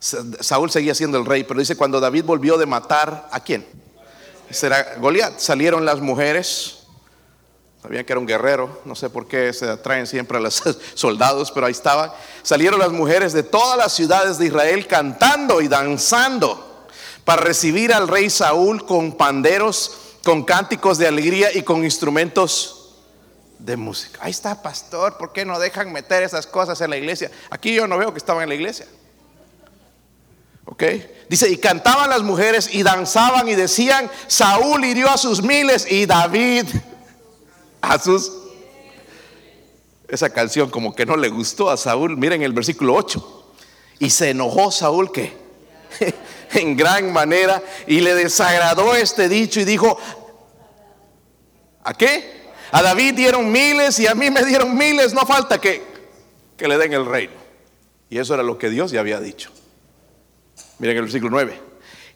Saúl 0.00 0.68
seguía 0.72 0.96
siendo 0.96 1.16
el 1.16 1.24
rey, 1.24 1.44
pero 1.44 1.60
dice 1.60 1.76
cuando 1.76 2.00
David 2.00 2.24
volvió 2.24 2.58
de 2.58 2.66
matar 2.66 3.28
a 3.30 3.38
quién? 3.38 3.64
Será 4.50 4.96
Goliat. 4.96 5.38
Salieron 5.38 5.84
las 5.84 6.00
mujeres, 6.00 6.78
sabían 7.80 8.04
que 8.04 8.14
era 8.14 8.18
un 8.18 8.26
guerrero, 8.26 8.82
no 8.84 8.96
sé 8.96 9.10
por 9.10 9.28
qué 9.28 9.52
se 9.52 9.68
atraen 9.68 10.08
siempre 10.08 10.38
a 10.38 10.40
los 10.40 10.60
soldados, 10.94 11.52
pero 11.52 11.66
ahí 11.66 11.72
estaban. 11.72 12.10
Salieron 12.42 12.80
las 12.80 12.90
mujeres 12.90 13.32
de 13.32 13.44
todas 13.44 13.78
las 13.78 13.92
ciudades 13.92 14.38
de 14.38 14.46
Israel 14.46 14.88
cantando 14.88 15.60
y 15.60 15.68
danzando 15.68 16.88
para 17.24 17.42
recibir 17.42 17.92
al 17.92 18.08
rey 18.08 18.28
Saúl 18.28 18.84
con 18.84 19.16
panderos, 19.16 20.16
con 20.24 20.42
cánticos 20.42 20.98
de 20.98 21.06
alegría 21.06 21.56
y 21.56 21.62
con 21.62 21.84
instrumentos 21.84 22.78
de 23.64 23.76
música. 23.76 24.18
Ahí 24.22 24.30
está, 24.30 24.62
pastor, 24.62 25.16
¿por 25.16 25.32
qué 25.32 25.44
no 25.44 25.58
dejan 25.58 25.92
meter 25.92 26.22
esas 26.22 26.46
cosas 26.46 26.80
en 26.80 26.90
la 26.90 26.96
iglesia? 26.96 27.30
Aquí 27.50 27.74
yo 27.74 27.86
no 27.86 27.98
veo 27.98 28.12
que 28.12 28.18
estaban 28.18 28.42
en 28.42 28.48
la 28.48 28.54
iglesia. 28.54 28.86
¿Ok? 30.64 30.84
Dice, 31.28 31.48
y 31.48 31.56
cantaban 31.56 32.10
las 32.10 32.22
mujeres 32.22 32.72
y 32.72 32.82
danzaban 32.82 33.48
y 33.48 33.54
decían, 33.54 34.10
Saúl 34.26 34.84
hirió 34.84 35.10
a 35.10 35.18
sus 35.18 35.42
miles 35.42 35.90
y 35.90 36.06
David 36.06 36.66
a 37.80 37.98
sus... 37.98 38.32
Esa 40.08 40.30
canción 40.30 40.70
como 40.70 40.94
que 40.94 41.06
no 41.06 41.16
le 41.16 41.28
gustó 41.28 41.70
a 41.70 41.76
Saúl. 41.76 42.16
Miren 42.16 42.42
el 42.42 42.52
versículo 42.52 42.94
8. 42.94 43.54
Y 44.00 44.10
se 44.10 44.30
enojó 44.30 44.72
Saúl 44.72 45.12
que 45.12 45.36
en 46.52 46.76
gran 46.76 47.12
manera 47.12 47.62
y 47.86 48.00
le 48.00 48.14
desagradó 48.14 48.96
este 48.96 49.28
dicho 49.28 49.60
y 49.60 49.64
dijo, 49.64 49.98
¿a 51.84 51.94
qué? 51.94 52.39
A 52.72 52.82
David 52.82 53.14
dieron 53.14 53.50
miles 53.50 53.98
y 53.98 54.06
a 54.06 54.14
mí 54.14 54.30
me 54.30 54.44
dieron 54.44 54.76
miles, 54.76 55.12
no 55.12 55.26
falta 55.26 55.60
que, 55.60 55.82
que 56.56 56.68
le 56.68 56.78
den 56.78 56.92
el 56.92 57.04
reino. 57.04 57.34
Y 58.08 58.18
eso 58.18 58.34
era 58.34 58.42
lo 58.42 58.58
que 58.58 58.70
Dios 58.70 58.90
ya 58.90 59.00
había 59.00 59.20
dicho. 59.20 59.50
Miren 60.78 60.96
el 60.96 61.02
versículo 61.02 61.30
9. 61.30 61.60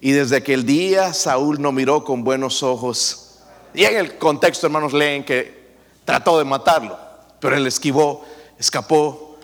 Y 0.01 0.11
desde 0.11 0.37
aquel 0.37 0.65
día 0.65 1.13
Saúl 1.13 1.61
no 1.61 1.71
miró 1.71 2.03
con 2.03 2.23
buenos 2.23 2.63
ojos. 2.63 3.39
Y 3.73 3.83
en 3.83 3.97
el 3.97 4.17
contexto, 4.17 4.67
hermanos, 4.67 4.93
leen 4.93 5.23
que 5.23 5.65
trató 6.05 6.37
de 6.37 6.45
matarlo, 6.45 6.97
pero 7.39 7.55
él 7.55 7.67
esquivó, 7.67 8.25
escapó. 8.57 9.37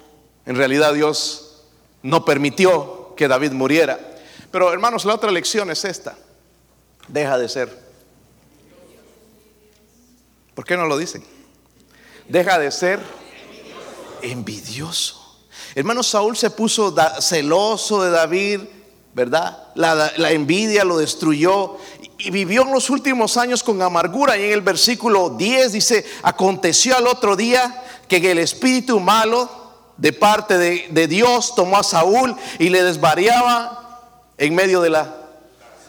En 0.45 0.55
realidad 0.55 0.93
Dios 0.93 1.63
no 2.03 2.25
permitió 2.25 3.13
que 3.15 3.27
David 3.27 3.51
muriera. 3.51 3.99
Pero 4.51 4.71
hermanos, 4.71 5.05
la 5.05 5.15
otra 5.15 5.31
lección 5.31 5.71
es 5.71 5.85
esta. 5.85 6.15
Deja 7.07 7.37
de 7.37 7.49
ser. 7.49 7.80
¿Por 10.55 10.65
qué 10.65 10.75
no 10.75 10.85
lo 10.85 10.97
dicen? 10.97 11.23
Deja 12.27 12.59
de 12.59 12.71
ser 12.71 12.99
envidioso. 14.21 15.39
Hermano 15.75 16.03
Saúl 16.03 16.35
se 16.35 16.49
puso 16.49 16.93
celoso 17.21 18.03
de 18.03 18.11
David, 18.11 18.61
¿verdad? 19.13 19.69
La, 19.75 20.31
envidia 20.31 20.83
lo 20.83 20.97
destruyó 20.97 21.77
y 22.17 22.29
vivió 22.31 22.63
en 22.63 22.73
los 22.73 22.89
últimos 22.89 23.37
años 23.37 23.63
con 23.63 23.81
amargura. 23.81 24.37
Y 24.37 24.43
en 24.43 24.51
el 24.51 24.61
versículo 24.61 25.29
10 25.29 25.71
dice, 25.71 26.05
aconteció 26.23 26.97
al 26.97 27.07
otro 27.07 27.35
día 27.35 27.83
que 28.07 28.17
el 28.31 28.39
espíritu 28.39 28.99
malo 28.99 29.49
de 29.95 30.11
parte 30.11 30.57
de, 30.57 30.87
de 30.89 31.07
Dios 31.07 31.55
tomó 31.55 31.77
a 31.77 31.83
Saúl 31.83 32.35
y 32.59 32.69
le 32.69 32.83
desvariaba 32.83 33.81
en 34.37 34.55
medio 34.55 34.81
de 34.81 34.89
la... 34.89 35.20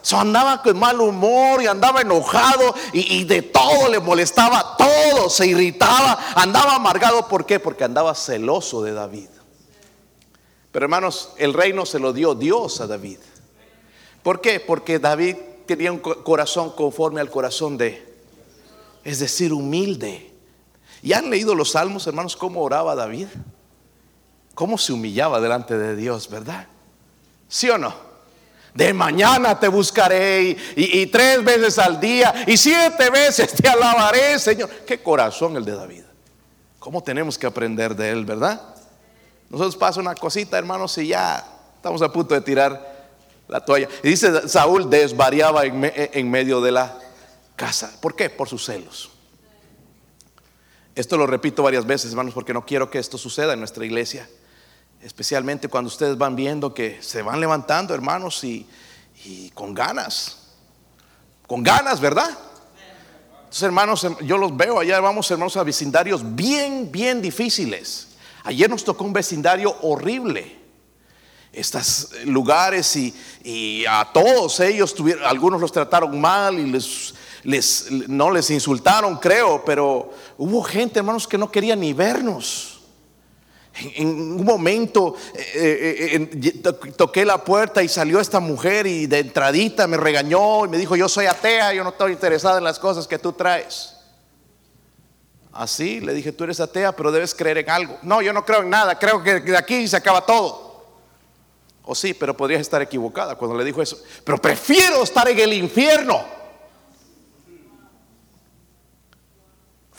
So, 0.02 0.18
andaba 0.18 0.62
con 0.62 0.78
mal 0.78 1.00
humor 1.00 1.62
y 1.62 1.68
andaba 1.68 2.00
enojado 2.00 2.74
y, 2.92 3.20
y, 3.20 3.24
de 3.24 3.42
todo 3.42 3.88
le 3.88 4.00
molestaba, 4.00 4.76
todo 4.76 5.30
se 5.30 5.46
irritaba, 5.46 6.18
andaba 6.34 6.74
amargado. 6.74 7.28
¿Por 7.28 7.46
qué? 7.46 7.60
Porque 7.60 7.84
andaba 7.84 8.14
celoso 8.16 8.82
de 8.82 8.92
David. 8.92 9.28
Pero 10.72 10.86
hermanos, 10.86 11.30
el 11.36 11.54
reino 11.54 11.86
se 11.86 12.00
lo 12.00 12.12
dio 12.12 12.34
Dios 12.34 12.80
a 12.80 12.88
David. 12.88 13.18
¿Por 14.24 14.40
qué? 14.40 14.58
Porque 14.58 14.98
David 14.98 15.36
tenía 15.66 15.92
un 15.92 15.98
corazón 15.98 16.72
conforme 16.72 17.20
al 17.20 17.30
corazón 17.30 17.78
de, 17.78 18.04
es 19.04 19.20
decir, 19.20 19.52
humilde. 19.52 20.32
¿Y 21.02 21.12
han 21.12 21.30
leído 21.30 21.54
los 21.54 21.72
salmos, 21.72 22.06
hermanos, 22.06 22.36
cómo 22.36 22.62
oraba 22.62 22.94
David? 22.94 23.28
¿Cómo 24.54 24.78
se 24.78 24.92
humillaba 24.92 25.40
delante 25.40 25.78
de 25.78 25.94
Dios, 25.94 26.28
verdad? 26.28 26.66
¿Sí 27.48 27.68
o 27.70 27.78
no? 27.78 28.11
De 28.74 28.92
mañana 28.94 29.58
te 29.58 29.68
buscaré 29.68 30.56
y, 30.74 31.00
y, 31.00 31.06
tres 31.06 31.44
veces 31.44 31.78
al 31.78 32.00
día 32.00 32.44
y 32.46 32.56
siete 32.56 33.10
veces 33.10 33.52
te 33.52 33.68
alabaré, 33.68 34.38
Señor. 34.38 34.70
Qué 34.86 35.02
corazón 35.02 35.56
el 35.56 35.64
de 35.64 35.76
David. 35.76 36.02
¿Cómo 36.78 37.02
tenemos 37.02 37.36
que 37.36 37.46
aprender 37.46 37.94
de 37.94 38.10
él, 38.10 38.24
verdad? 38.24 38.60
Nosotros 39.50 39.76
pasa 39.76 40.00
una 40.00 40.14
cosita, 40.14 40.56
hermanos, 40.56 40.96
y 40.96 41.08
ya 41.08 41.44
estamos 41.76 42.00
a 42.00 42.10
punto 42.10 42.34
de 42.34 42.40
tirar 42.40 43.10
la 43.46 43.62
toalla. 43.62 43.88
Y 44.02 44.08
dice 44.08 44.48
Saúl 44.48 44.88
desvariaba 44.88 45.64
en, 45.66 45.92
en 45.94 46.30
medio 46.30 46.62
de 46.62 46.72
la 46.72 46.98
casa. 47.56 47.92
¿Por 48.00 48.16
qué? 48.16 48.30
Por 48.30 48.48
sus 48.48 48.64
celos. 48.64 49.10
Esto 50.94 51.16
lo 51.18 51.26
repito 51.26 51.62
varias 51.62 51.86
veces, 51.86 52.10
hermanos, 52.10 52.32
porque 52.32 52.54
no 52.54 52.64
quiero 52.64 52.90
que 52.90 52.98
esto 52.98 53.18
suceda 53.18 53.52
en 53.52 53.58
nuestra 53.58 53.84
iglesia. 53.84 54.28
Especialmente 55.02 55.66
cuando 55.66 55.88
ustedes 55.88 56.16
van 56.16 56.36
viendo 56.36 56.72
que 56.72 57.02
se 57.02 57.22
van 57.22 57.40
levantando, 57.40 57.92
hermanos, 57.92 58.44
y, 58.44 58.66
con 59.52 59.74
ganas. 59.74 60.38
Con 61.46 61.62
ganas, 61.62 62.00
¿verdad? 62.00 62.30
Entonces, 63.40 63.62
hermanos, 63.64 64.06
yo 64.22 64.38
los 64.38 64.56
veo 64.56 64.78
allá, 64.78 65.00
vamos, 65.00 65.28
hermanos, 65.30 65.56
a 65.56 65.64
vecindarios 65.64 66.22
bien, 66.36 66.90
bien 66.90 67.20
difíciles. 67.20 68.08
Ayer 68.44 68.70
nos 68.70 68.84
tocó 68.84 69.04
un 69.04 69.12
vecindario 69.12 69.76
horrible. 69.82 70.60
Estos 71.52 72.10
lugares 72.24 72.94
y, 72.96 73.14
y 73.42 73.84
a 73.86 74.08
todos 74.12 74.58
ellos 74.60 74.94
tuvieron, 74.94 75.24
algunos 75.24 75.60
los 75.60 75.70
trataron 75.70 76.18
mal 76.18 76.58
y 76.58 76.70
les, 76.70 77.14
les, 77.42 77.90
no 78.08 78.30
les 78.30 78.48
insultaron, 78.50 79.18
creo, 79.18 79.62
pero 79.64 80.12
hubo 80.38 80.62
gente, 80.62 81.00
hermanos, 81.00 81.26
que 81.26 81.36
no 81.36 81.50
quería 81.50 81.76
ni 81.76 81.92
vernos. 81.92 82.71
En, 83.74 84.08
un 84.08 84.44
momento 84.44 85.16
eh, 85.34 86.28
eh, 86.30 86.62
toqué 86.96 87.24
la 87.24 87.42
puerta 87.42 87.82
y 87.82 87.88
salió 87.88 88.20
esta 88.20 88.38
mujer 88.38 88.86
y 88.86 89.06
de 89.06 89.20
entradita 89.20 89.86
me 89.86 89.96
regañó 89.96 90.66
y 90.66 90.68
me 90.68 90.76
dijo, 90.76 90.94
yo 90.94 91.08
soy 91.08 91.26
atea, 91.26 91.72
yo 91.72 91.82
no 91.82 91.90
estoy 91.90 92.12
interesada 92.12 92.58
en 92.58 92.64
las 92.64 92.78
cosas 92.78 93.08
que 93.08 93.18
tú 93.18 93.32
traes. 93.32 93.96
Así 95.52 96.00
le 96.00 96.14
dije, 96.14 96.32
tú 96.32 96.44
eres 96.44 96.60
atea, 96.60 96.92
pero 96.92 97.12
debes 97.12 97.34
creer 97.34 97.58
en 97.58 97.70
algo. 97.70 97.98
No, 98.02 98.22
yo 98.22 98.32
no 98.32 98.44
creo 98.44 98.62
en 98.62 98.70
nada, 98.70 98.98
creo 98.98 99.22
que 99.22 99.40
de 99.40 99.56
aquí 99.56 99.86
se 99.88 99.96
acaba 99.96 100.24
todo. 100.24 100.72
O 101.84 101.94
sí, 101.94 102.14
pero 102.14 102.36
podrías 102.36 102.60
estar 102.60 102.80
equivocada 102.80 103.34
cuando 103.36 103.56
le 103.56 103.64
dijo 103.64 103.82
eso. 103.82 103.98
Pero 104.24 104.38
prefiero 104.38 105.02
estar 105.02 105.28
en 105.28 105.38
el 105.38 105.52
infierno. 105.52 106.41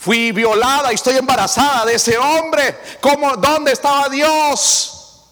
Fui 0.04 0.32
violada 0.32 0.92
y 0.92 0.96
estoy 0.96 1.16
embarazada 1.16 1.86
de 1.86 1.94
ese 1.94 2.18
hombre. 2.18 2.76
¿Cómo, 3.00 3.38
¿Dónde 3.38 3.72
estaba 3.72 4.06
Dios? 4.10 5.24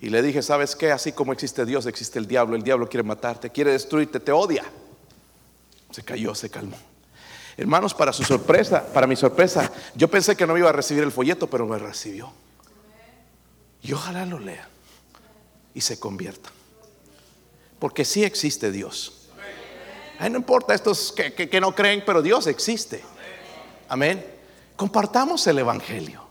Y 0.00 0.10
le 0.10 0.20
dije, 0.22 0.42
¿sabes 0.42 0.74
qué? 0.74 0.90
Así 0.90 1.12
como 1.12 1.32
existe 1.32 1.64
Dios, 1.64 1.86
existe 1.86 2.18
el 2.18 2.26
diablo. 2.26 2.56
El 2.56 2.64
diablo 2.64 2.88
quiere 2.88 3.04
matarte, 3.04 3.50
quiere 3.50 3.70
destruirte, 3.70 4.18
te 4.18 4.32
odia. 4.32 4.64
Se 5.92 6.02
cayó, 6.02 6.34
se 6.34 6.50
calmó. 6.50 6.76
Hermanos, 7.56 7.94
para 7.94 8.12
su 8.12 8.24
sorpresa, 8.24 8.84
para 8.92 9.06
mi 9.06 9.14
sorpresa, 9.14 9.70
yo 9.94 10.08
pensé 10.08 10.34
que 10.34 10.44
no 10.44 10.58
iba 10.58 10.70
a 10.70 10.72
recibir 10.72 11.04
el 11.04 11.12
folleto, 11.12 11.48
pero 11.48 11.64
me 11.64 11.78
recibió. 11.78 12.32
Y 13.82 13.92
ojalá 13.92 14.26
lo 14.26 14.40
lea 14.40 14.68
y 15.74 15.80
se 15.80 16.00
convierta. 16.00 16.50
Porque 17.78 18.04
sí 18.04 18.24
existe 18.24 18.72
Dios. 18.72 19.25
Ay, 20.18 20.30
no 20.30 20.38
importa 20.38 20.74
estos 20.74 21.12
que, 21.12 21.32
que, 21.32 21.60
no 21.60 21.74
creen, 21.74 22.02
pero 22.04 22.22
Dios 22.22 22.46
existe. 22.46 23.02
Amén. 23.88 24.24
Compartamos 24.76 25.46
el 25.46 25.58
Evangelio. 25.58 26.22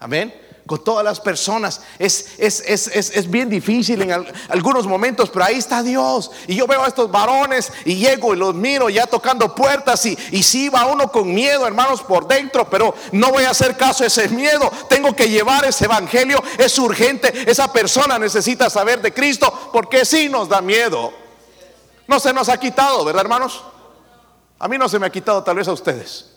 Amén 0.00 0.32
con 0.66 0.82
todas 0.82 1.04
las 1.04 1.20
personas. 1.20 1.80
Es, 1.98 2.30
es, 2.38 2.62
es, 2.66 2.88
es, 2.88 3.30
bien 3.30 3.48
difícil 3.48 4.02
en 4.02 4.12
al, 4.12 4.32
algunos 4.48 4.86
momentos, 4.86 5.30
pero 5.30 5.44
ahí 5.44 5.56
está 5.56 5.82
Dios. 5.82 6.30
Y 6.46 6.56
yo 6.56 6.66
veo 6.66 6.82
a 6.82 6.88
estos 6.88 7.10
varones 7.10 7.72
y 7.84 7.96
llego 7.96 8.34
y 8.34 8.36
los 8.36 8.54
miro 8.54 8.90
ya 8.90 9.06
tocando 9.06 9.54
puertas 9.54 10.04
y, 10.06 10.18
y 10.32 10.42
si 10.42 10.68
va 10.68 10.86
uno 10.86 11.10
con 11.10 11.32
miedo, 11.32 11.66
hermanos, 11.66 12.02
por 12.02 12.26
dentro, 12.26 12.68
pero 12.68 12.94
no 13.12 13.30
voy 13.30 13.44
a 13.44 13.50
hacer 13.50 13.76
caso 13.76 14.04
a 14.04 14.08
ese 14.08 14.28
miedo. 14.28 14.70
Tengo 14.88 15.14
que 15.14 15.28
llevar 15.28 15.64
ese 15.64 15.84
evangelio, 15.84 16.42
es 16.58 16.78
urgente. 16.78 17.32
Esa 17.48 17.72
persona 17.72 18.18
necesita 18.18 18.68
saber 18.68 19.00
de 19.00 19.14
Cristo 19.14 19.70
porque 19.72 20.04
si 20.04 20.28
nos 20.28 20.48
da 20.48 20.60
miedo. 20.60 21.25
No 22.08 22.20
se 22.20 22.32
nos 22.32 22.48
ha 22.48 22.58
quitado, 22.58 23.04
¿verdad, 23.04 23.22
hermanos? 23.22 23.64
A 24.58 24.68
mí 24.68 24.78
no 24.78 24.88
se 24.88 24.98
me 24.98 25.06
ha 25.06 25.10
quitado, 25.10 25.42
tal 25.42 25.56
vez 25.56 25.68
a 25.68 25.72
ustedes. 25.72 26.32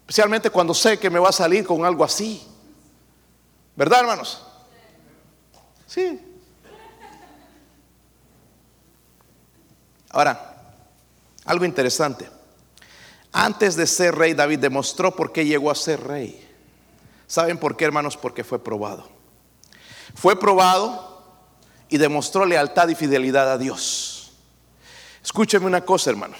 Especialmente 0.00 0.50
cuando 0.50 0.74
sé 0.74 0.98
que 0.98 1.10
me 1.10 1.18
va 1.18 1.30
a 1.30 1.32
salir 1.32 1.66
con 1.66 1.84
algo 1.84 2.04
así. 2.04 2.46
¿Verdad, 3.74 4.00
hermanos? 4.00 4.42
Sí. 5.86 6.20
Ahora, 10.10 10.54
algo 11.44 11.64
interesante. 11.64 12.28
Antes 13.32 13.74
de 13.74 13.86
ser 13.86 14.14
rey, 14.14 14.34
David 14.34 14.60
demostró 14.60 15.16
por 15.16 15.32
qué 15.32 15.44
llegó 15.44 15.70
a 15.70 15.74
ser 15.74 16.06
rey. 16.06 16.40
¿Saben 17.26 17.58
por 17.58 17.76
qué, 17.76 17.84
hermanos? 17.84 18.16
Porque 18.16 18.44
fue 18.44 18.62
probado. 18.62 19.08
Fue 20.14 20.38
probado 20.38 21.24
y 21.88 21.98
demostró 21.98 22.44
lealtad 22.44 22.88
y 22.88 22.94
fidelidad 22.94 23.50
a 23.50 23.58
Dios. 23.58 24.13
Escúcheme 25.24 25.66
una 25.66 25.84
cosa, 25.84 26.10
hermanos. 26.10 26.38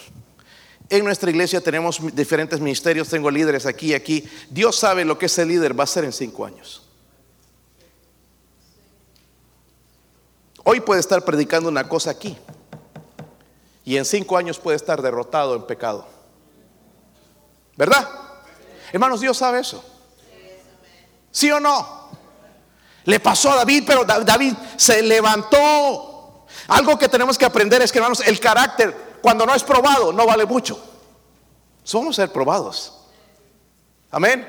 En 0.91 1.05
nuestra 1.05 1.31
iglesia 1.31 1.63
tenemos 1.63 1.99
diferentes 2.15 2.61
ministerios, 2.61 3.09
tengo 3.09 3.31
líderes 3.31 3.65
aquí 3.65 3.89
y 3.89 3.95
aquí. 3.95 4.29
Dios 4.51 4.77
sabe 4.77 5.05
lo 5.07 5.19
que 5.19 5.27
ese 5.27 5.47
líder 5.47 5.77
va 5.77 5.83
a 5.83 5.85
hacer 5.85 6.05
en 6.05 6.13
cinco 6.13 6.45
años. 6.45 6.83
Hoy 10.63 10.81
puede 10.81 11.01
estar 11.01 11.25
predicando 11.25 11.69
una 11.69 11.89
cosa 11.89 12.11
aquí 12.11 12.37
y 13.85 13.97
en 13.97 14.05
cinco 14.05 14.37
años 14.37 14.59
puede 14.59 14.77
estar 14.77 15.01
derrotado 15.01 15.57
en 15.57 15.67
pecado. 15.67 16.07
¿Verdad? 17.77 18.09
Hermanos, 18.93 19.21
Dios 19.21 19.37
sabe 19.37 19.61
eso. 19.61 19.83
¿Sí 21.31 21.51
o 21.51 21.59
no? 21.59 22.11
Le 23.05 23.19
pasó 23.19 23.51
a 23.51 23.57
David, 23.57 23.85
pero 23.87 24.05
David 24.05 24.55
se 24.77 25.03
levantó. 25.03 26.14
Algo 26.69 26.99
que 26.99 27.09
tenemos 27.09 27.37
que 27.37 27.45
aprender 27.45 27.83
es 27.83 27.93
que, 27.93 27.99
hermanos, 27.99 28.21
el 28.21 28.41
carácter, 28.41 29.19
cuando 29.21 29.47
no 29.47 29.55
es 29.55 29.63
probado, 29.63 30.13
no 30.13 30.27
vale 30.27 30.47
mucho. 30.47 30.79
Somos 31.83 32.17
ser 32.17 32.33
probados. 32.33 32.95
Amén. 34.11 34.49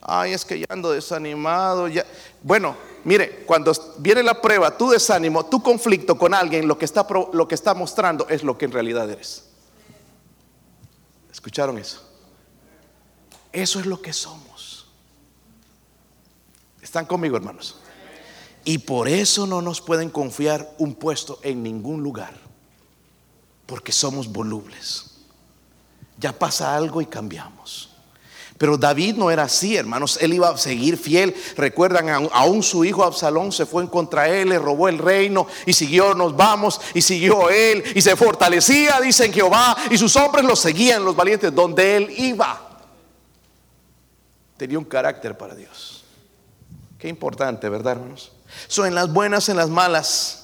Ay, 0.00 0.32
es 0.32 0.44
que 0.44 0.58
ya 0.58 0.66
ando 0.68 0.90
desanimado. 0.90 1.88
Ya. 1.88 2.04
Bueno, 2.42 2.76
mire, 3.04 3.44
cuando 3.44 3.72
viene 3.98 4.22
la 4.22 4.40
prueba, 4.40 4.76
tu 4.76 4.90
desánimo, 4.90 5.46
tu 5.46 5.62
conflicto 5.62 6.16
con 6.16 6.34
alguien, 6.34 6.66
lo 6.66 6.78
que 6.78 6.84
está, 6.84 7.06
lo 7.32 7.46
que 7.46 7.54
está 7.54 7.74
mostrando 7.74 8.26
es 8.28 8.42
lo 8.42 8.58
que 8.58 8.64
en 8.64 8.72
realidad 8.72 9.08
eres. 9.10 9.44
¿Escucharon 11.30 11.78
eso? 11.78 12.02
Eso 13.52 13.80
es 13.80 13.86
lo 13.86 14.00
que 14.00 14.12
somos. 14.12 14.86
¿Están 16.80 17.06
conmigo, 17.06 17.36
hermanos? 17.36 17.76
Y 18.64 18.78
por 18.78 19.08
eso 19.08 19.46
no 19.46 19.60
nos 19.60 19.80
pueden 19.80 20.10
confiar 20.10 20.74
un 20.78 20.94
puesto 20.94 21.40
en 21.42 21.62
ningún 21.62 22.02
lugar, 22.02 22.32
porque 23.66 23.92
somos 23.92 24.28
volubles. 24.28 25.10
Ya 26.18 26.32
pasa 26.32 26.76
algo 26.76 27.00
y 27.00 27.06
cambiamos. 27.06 27.92
Pero 28.62 28.78
David 28.78 29.16
no 29.16 29.28
era 29.28 29.42
así, 29.42 29.76
hermanos. 29.76 30.18
Él 30.20 30.34
iba 30.34 30.48
a 30.48 30.56
seguir 30.56 30.96
fiel. 30.96 31.34
Recuerdan, 31.56 32.28
aún 32.30 32.62
su 32.62 32.84
hijo 32.84 33.02
Absalón 33.02 33.50
se 33.50 33.66
fue 33.66 33.82
en 33.82 33.88
contra 33.88 34.28
él, 34.28 34.50
le 34.50 34.58
robó 34.60 34.88
el 34.88 34.98
reino 34.98 35.48
y 35.66 35.72
siguió, 35.72 36.14
nos 36.14 36.36
vamos, 36.36 36.80
y 36.94 37.02
siguió 37.02 37.50
él 37.50 37.82
y 37.92 38.00
se 38.00 38.14
fortalecía, 38.14 39.00
dice 39.00 39.24
en 39.24 39.32
Jehová, 39.32 39.76
y 39.90 39.98
sus 39.98 40.14
hombres 40.14 40.44
lo 40.44 40.54
seguían, 40.54 41.04
los 41.04 41.16
valientes, 41.16 41.52
donde 41.52 41.96
él 41.96 42.14
iba. 42.16 42.78
Tenía 44.56 44.78
un 44.78 44.84
carácter 44.84 45.36
para 45.36 45.56
Dios. 45.56 46.04
Qué 46.98 47.08
importante, 47.08 47.68
¿verdad, 47.68 47.94
hermanos? 47.94 48.30
Son 48.68 48.86
en 48.86 48.94
las 48.94 49.12
buenas, 49.12 49.48
en 49.48 49.56
las 49.56 49.68
malas, 49.68 50.42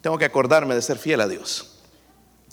tengo 0.00 0.18
que 0.18 0.24
acordarme 0.24 0.74
de 0.74 0.82
ser 0.82 0.98
fiel 0.98 1.20
a 1.20 1.28
Dios. 1.28 1.74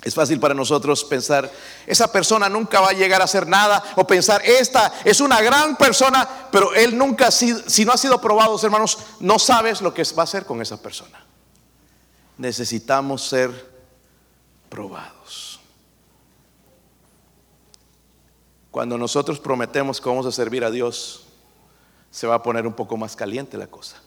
Es 0.03 0.13
fácil 0.13 0.39
para 0.39 0.53
nosotros 0.53 1.03
pensar, 1.03 1.51
esa 1.88 2.11
persona 2.11 2.47
nunca 2.47 2.79
va 2.79 2.89
a 2.89 2.93
llegar 2.93 3.21
a 3.21 3.25
hacer 3.25 3.47
nada, 3.47 3.83
o 3.95 4.05
pensar, 4.05 4.41
esta 4.45 4.93
es 5.03 5.19
una 5.19 5.41
gran 5.41 5.77
persona, 5.77 6.27
pero 6.51 6.73
él 6.75 6.97
nunca, 6.97 7.31
si 7.31 7.85
no 7.85 7.91
ha 7.91 7.97
sido 7.97 8.21
probado, 8.21 8.59
hermanos, 8.61 8.99
no 9.19 9.39
sabes 9.39 9.81
lo 9.81 9.93
que 9.93 10.03
va 10.15 10.21
a 10.21 10.25
hacer 10.25 10.45
con 10.45 10.61
esa 10.61 10.81
persona. 10.81 11.25
Necesitamos 12.38 13.27
ser 13.27 13.73
probados. 14.69 15.59
Cuando 18.69 18.97
nosotros 18.97 19.39
prometemos 19.39 20.01
que 20.01 20.09
vamos 20.09 20.25
a 20.25 20.31
servir 20.31 20.65
a 20.65 20.69
Dios, 20.69 21.23
se 22.11 22.27
va 22.27 22.35
a 22.35 22.43
poner 22.43 22.67
un 22.67 22.73
poco 22.73 22.97
más 22.97 23.15
caliente 23.15 23.57
la 23.57 23.67
cosa. 23.67 24.01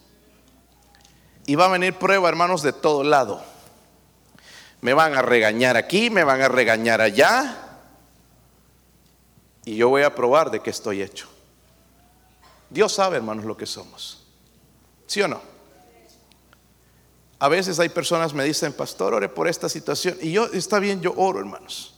Y 1.48 1.54
va 1.54 1.64
a 1.64 1.68
venir 1.68 1.94
prueba, 1.94 2.28
hermanos, 2.28 2.61
de 2.61 2.74
todo 2.74 3.02
lado. 3.02 3.42
Me 4.82 4.92
van 4.92 5.14
a 5.14 5.22
regañar 5.22 5.78
aquí, 5.78 6.11
me 6.11 6.22
van 6.22 6.42
a 6.42 6.48
regañar 6.48 7.00
allá. 7.00 7.80
Y 9.64 9.76
yo 9.76 9.88
voy 9.88 10.02
a 10.02 10.14
probar 10.14 10.50
de 10.50 10.61
qué 10.61 10.68
estoy 10.68 11.00
hecho. 11.00 11.26
Dios 12.68 12.92
sabe, 12.92 13.16
hermanos, 13.16 13.46
lo 13.46 13.56
que 13.56 13.64
somos. 13.64 14.26
¿Sí 15.06 15.22
o 15.22 15.28
no? 15.28 15.40
A 17.38 17.48
veces 17.48 17.78
hay 17.78 17.88
personas 17.88 18.34
me 18.34 18.44
dicen, 18.44 18.74
pastor, 18.74 19.14
ore 19.14 19.30
por 19.30 19.48
esta 19.48 19.70
situación. 19.70 20.18
Y 20.20 20.32
yo, 20.32 20.44
está 20.52 20.78
bien, 20.78 21.00
yo 21.00 21.14
oro, 21.16 21.38
hermanos. 21.38 21.94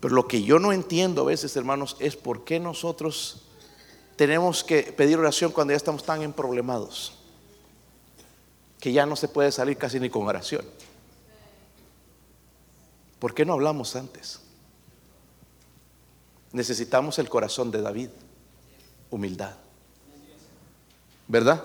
Pero 0.00 0.16
lo 0.16 0.26
que 0.26 0.42
yo 0.42 0.58
no 0.58 0.72
entiendo 0.72 1.22
a 1.22 1.26
veces, 1.26 1.54
hermanos, 1.54 1.96
es 2.00 2.16
por 2.16 2.42
qué 2.42 2.58
nosotros 2.58 3.42
tenemos 4.16 4.64
que 4.64 4.82
pedir 4.82 5.20
oración 5.20 5.52
cuando 5.52 5.70
ya 5.70 5.76
estamos 5.76 6.02
tan 6.02 6.22
emproblemados. 6.22 7.19
Que 8.80 8.92
ya 8.92 9.06
no 9.06 9.14
se 9.14 9.28
puede 9.28 9.52
salir 9.52 9.76
casi 9.76 10.00
ni 10.00 10.10
con 10.10 10.26
oración. 10.26 10.64
¿Por 13.20 13.34
qué 13.34 13.44
no 13.44 13.52
hablamos 13.52 13.94
antes? 13.94 14.40
Necesitamos 16.52 17.18
el 17.18 17.28
corazón 17.28 17.70
de 17.70 17.82
David, 17.82 18.08
humildad. 19.10 19.54
¿Verdad? 21.28 21.62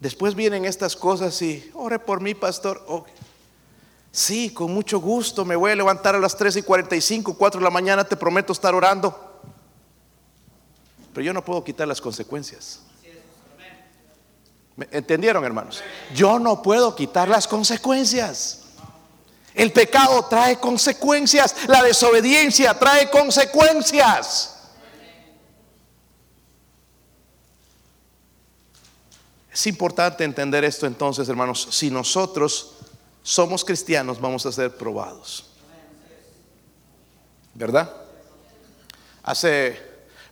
Después 0.00 0.34
vienen 0.34 0.64
estas 0.64 0.94
cosas 0.94 1.40
y, 1.42 1.70
ore 1.74 1.98
por 1.98 2.20
mí, 2.20 2.34
pastor. 2.34 2.84
Sí, 4.12 4.50
con 4.50 4.72
mucho 4.72 5.00
gusto, 5.00 5.44
me 5.44 5.56
voy 5.56 5.72
a 5.72 5.76
levantar 5.76 6.14
a 6.14 6.18
las 6.18 6.36
3 6.36 6.56
y 6.56 6.62
45, 6.62 7.36
4 7.36 7.60
de 7.60 7.64
la 7.64 7.70
mañana, 7.70 8.04
te 8.04 8.16
prometo 8.16 8.52
estar 8.52 8.74
orando. 8.74 9.14
Pero 11.12 11.24
yo 11.24 11.32
no 11.32 11.44
puedo 11.44 11.64
quitar 11.64 11.88
las 11.88 12.00
consecuencias. 12.00 12.85
¿Me 14.76 14.86
entendieron, 14.90 15.42
hermanos? 15.44 15.82
Yo 16.14 16.38
no 16.38 16.62
puedo 16.62 16.94
quitar 16.94 17.28
las 17.28 17.48
consecuencias. 17.48 18.60
El 19.54 19.72
pecado 19.72 20.22
trae 20.26 20.60
consecuencias, 20.60 21.54
la 21.66 21.82
desobediencia 21.82 22.78
trae 22.78 23.10
consecuencias. 23.10 24.52
Es 29.50 29.66
importante 29.66 30.22
entender 30.24 30.62
esto 30.64 30.86
entonces, 30.86 31.26
hermanos. 31.30 31.68
Si 31.70 31.90
nosotros 31.90 32.74
somos 33.22 33.64
cristianos, 33.64 34.20
vamos 34.20 34.44
a 34.44 34.52
ser 34.52 34.76
probados. 34.76 35.46
¿Verdad? 37.54 37.90
Hace 39.22 39.80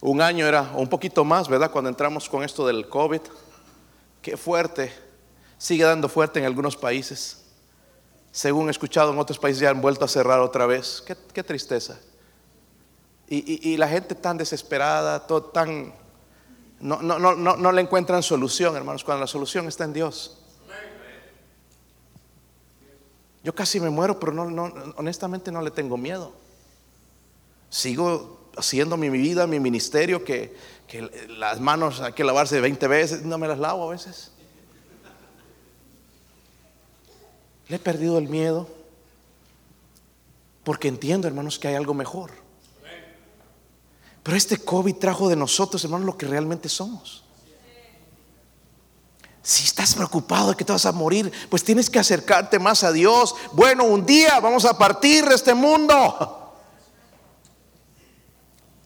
un 0.03 0.21
año 0.21 0.47
era, 0.47 0.71
un 0.75 0.87
poquito 0.87 1.25
más, 1.25 1.49
¿verdad? 1.49 1.71
Cuando 1.71 1.89
entramos 1.89 2.29
con 2.29 2.45
esto 2.45 2.67
del 2.67 2.87
COVID. 2.91 3.23
Qué 4.25 4.37
fuerte. 4.37 4.93
Sigue 5.57 5.85
dando 5.85 6.09
fuerte 6.09 6.41
en 6.41 6.47
algunos 6.47 6.77
países 6.77 7.45
según 8.35 8.67
he 8.67 8.73
escuchado 8.73 9.13
en 9.13 9.19
otros 9.21 9.39
países 9.39 9.61
ya 9.61 9.71
han 9.71 9.81
vuelto 9.81 10.05
a 10.05 10.09
cerrar 10.09 10.41
otra 10.41 10.67
vez. 10.67 11.05
Qué, 11.33 11.45
tristeza. 11.45 12.01
Y, 13.29 13.77
la 13.77 13.87
gente 13.87 14.17
tan 14.17 14.37
desesperada, 14.37 15.25
todo 15.25 15.45
tan... 15.45 15.95
No, 16.81 17.73
le 17.73 17.81
encuentran 17.81 18.25
solución, 18.25 18.75
hermanos, 18.75 19.05
cuando 19.05 19.21
la 19.21 19.29
solución 19.29 19.69
está 19.69 19.85
en 19.85 19.93
Dios. 19.93 20.37
Yo 23.45 23.55
casi 23.55 23.79
me 23.79 23.89
muero, 23.89 24.19
pero 24.19 24.33
no, 24.33 24.65
honestamente 24.97 25.53
no 25.53 25.63
le 25.63 25.71
tengo 25.71 25.97
miedo. 25.97 26.33
Sigo 27.71 28.51
haciendo 28.57 28.97
mi 28.97 29.11
vida, 29.11 29.47
mi 29.47 29.61
ministerio, 29.61 30.25
que, 30.25 30.57
las 31.03 31.61
manos 31.61 32.01
hay 32.01 32.13
que 32.13 32.25
lavarse 32.25 32.61
20 32.61 32.87
veces, 32.89 33.23
no 33.23 33.39
me 33.39 33.49
las 33.49 33.59
lavo 33.59 33.89
a 33.89 33.93
veces. 33.93 34.31
Le 37.69 37.77
he 37.77 37.79
perdido 37.79 38.19
el 38.19 38.29
miedo 38.29 38.69
porque 40.63 40.89
entiendo, 40.89 41.29
hermanos, 41.29 41.59
que 41.59 41.69
hay 41.69 41.75
algo 41.75 41.95
mejor. 41.95 42.31
Pero 44.23 44.37
este 44.37 44.59
COVID 44.59 44.97
trajo 44.97 45.29
de 45.29 45.37
nosotros, 45.37 45.85
hermanos, 45.85 46.07
lo 46.07 46.17
que 46.17 46.27
realmente 46.27 46.69
somos. 46.69 47.25
Si 49.43 49.65
estás 49.65 49.95
preocupado 49.95 50.51
de 50.51 50.57
que 50.57 50.65
te 50.65 50.73
vas 50.73 50.87
a 50.87 50.93
morir, 50.93 51.31
pues 51.51 51.63
tienes 51.63 51.91
que 51.91 51.99
acercarte 51.99 52.59
más 52.59 52.83
a 52.83 52.93
Dios. 52.93 53.35
Bueno, 53.53 53.85
un 53.85 54.07
día 54.07 54.41
vamos 54.41 54.65
a 54.65 54.79
partir 54.79 55.27
de 55.27 55.35
este 55.35 55.53
mundo. 55.53 56.44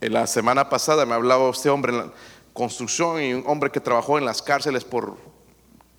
En 0.00 0.12
la 0.12 0.26
semana 0.26 0.68
pasada 0.68 1.04
me 1.04 1.14
hablaba 1.14 1.50
este 1.50 1.68
hombre 1.70 1.92
en 1.92 1.98
la 1.98 2.12
construcción 2.52 3.20
y 3.20 3.34
un 3.34 3.44
hombre 3.46 3.70
que 3.70 3.80
trabajó 3.80 4.18
en 4.18 4.24
las 4.24 4.42
cárceles 4.42 4.84
por, 4.84 5.16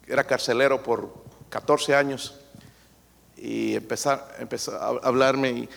era 0.08 0.24
carcelero 0.24 0.82
por 0.82 1.14
14 1.50 1.96
años 1.96 2.36
y 3.36 3.76
empezar, 3.76 4.36
empezó 4.40 4.72
a 4.72 5.08
hablarme 5.08 5.68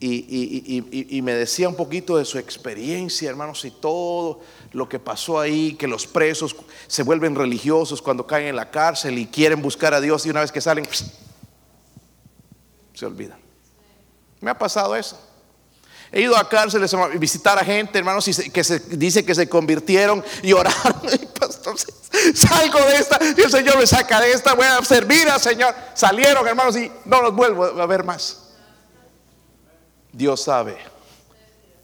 y, 0.00 1.20
me 1.22 1.32
decía 1.32 1.68
un 1.68 1.76
poquito 1.76 2.16
de 2.16 2.24
su 2.24 2.36
experiencia, 2.36 3.30
hermanos, 3.30 3.64
y 3.64 3.70
todo 3.70 4.40
lo 4.72 4.88
que 4.88 4.98
pasó 4.98 5.38
ahí, 5.38 5.74
que 5.74 5.86
los 5.86 6.06
presos 6.06 6.56
se 6.88 7.04
vuelven 7.04 7.36
religiosos 7.36 8.02
cuando 8.02 8.26
caen 8.26 8.48
en 8.48 8.56
la 8.56 8.70
cárcel 8.70 9.16
y 9.18 9.26
quieren 9.26 9.62
buscar 9.62 9.94
a 9.94 10.00
Dios 10.00 10.26
y 10.26 10.30
una 10.30 10.40
vez 10.40 10.50
que 10.50 10.60
salen, 10.60 10.86
se 12.92 13.06
olvidan. 13.06 13.38
Me 14.40 14.50
ha 14.50 14.58
pasado 14.58 14.96
eso. 14.96 15.31
He 16.12 16.20
ido 16.20 16.36
a 16.36 16.46
cárceles 16.46 16.92
a 16.92 17.06
visitar 17.08 17.58
a 17.58 17.64
gente, 17.64 17.98
hermanos, 17.98 18.28
que 18.52 18.62
se 18.62 18.78
dice 18.80 19.24
que 19.24 19.34
se 19.34 19.48
convirtieron 19.48 20.22
y 20.42 20.52
oraron. 20.52 21.00
salgo 22.34 22.78
de 22.80 22.96
esta 22.96 23.18
y 23.36 23.40
el 23.40 23.50
Señor 23.50 23.78
me 23.78 23.86
saca 23.86 24.20
de 24.20 24.30
esta, 24.30 24.54
voy 24.54 24.66
a 24.66 24.84
servir 24.84 25.26
al 25.30 25.40
Señor. 25.40 25.74
Salieron, 25.94 26.46
hermanos, 26.46 26.76
y 26.76 26.92
no 27.06 27.22
los 27.22 27.34
vuelvo 27.34 27.64
a 27.64 27.86
ver 27.86 28.04
más. 28.04 28.50
Dios 30.12 30.42
sabe. 30.42 30.76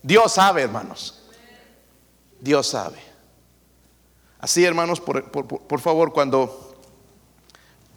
Dios 0.03 0.31
sabe, 0.35 0.63
hermanos. 0.63 1.23
Dios 2.39 2.67
sabe. 2.67 2.99
Así, 4.39 4.63
hermanos, 4.63 5.01
por 5.01 5.81
favor, 5.81 6.13
cuando 6.13 6.79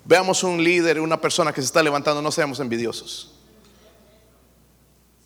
veamos 0.05 0.43
un 0.43 0.63
líder, 0.63 1.01
una 1.01 1.19
persona 1.19 1.51
que 1.51 1.61
se 1.61 1.65
está 1.65 1.83
levantando, 1.83 2.21
no 2.21 2.31
seamos 2.31 2.61
envidiosos. 2.61 3.40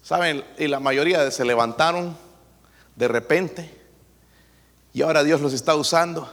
¿Saben? 0.06 0.46
Y 0.60 0.68
la 0.68 0.80
mayoría 0.80 1.32
se 1.32 1.44
levantaron 1.44 2.16
de 2.96 3.08
repente. 3.08 3.76
Y 4.94 5.02
ahora 5.02 5.24
Dios 5.24 5.42
los 5.42 5.52
está 5.52 5.76
usando. 5.76 6.32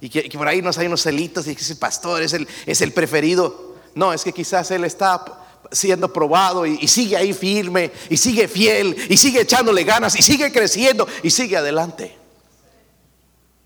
Y 0.00 0.08
que, 0.08 0.30
por 0.38 0.46
ahí 0.46 0.62
nos 0.62 0.78
hay 0.78 0.86
unos 0.86 1.02
celitos 1.02 1.48
y 1.48 1.56
que 1.56 1.60
ese 1.60 1.74
pastor 1.74 2.22
es 2.22 2.34
el, 2.34 2.46
es 2.66 2.80
el 2.80 2.92
preferido. 2.92 3.74
No, 3.96 4.12
es 4.12 4.22
que 4.22 4.32
quizás 4.32 4.70
Él 4.70 4.84
está 4.84 5.24
siendo 5.72 6.12
probado 6.12 6.64
y, 6.66 6.78
y, 6.80 6.86
sigue 6.86 7.16
ahí 7.16 7.32
firme 7.32 7.90
y 8.08 8.16
sigue 8.16 8.46
fiel 8.46 8.96
y 9.10 9.16
sigue 9.16 9.40
echándole 9.40 9.82
ganas 9.82 10.14
y 10.16 10.22
sigue 10.22 10.52
creciendo 10.52 11.08
y 11.24 11.30
sigue 11.30 11.56
adelante. 11.56 12.16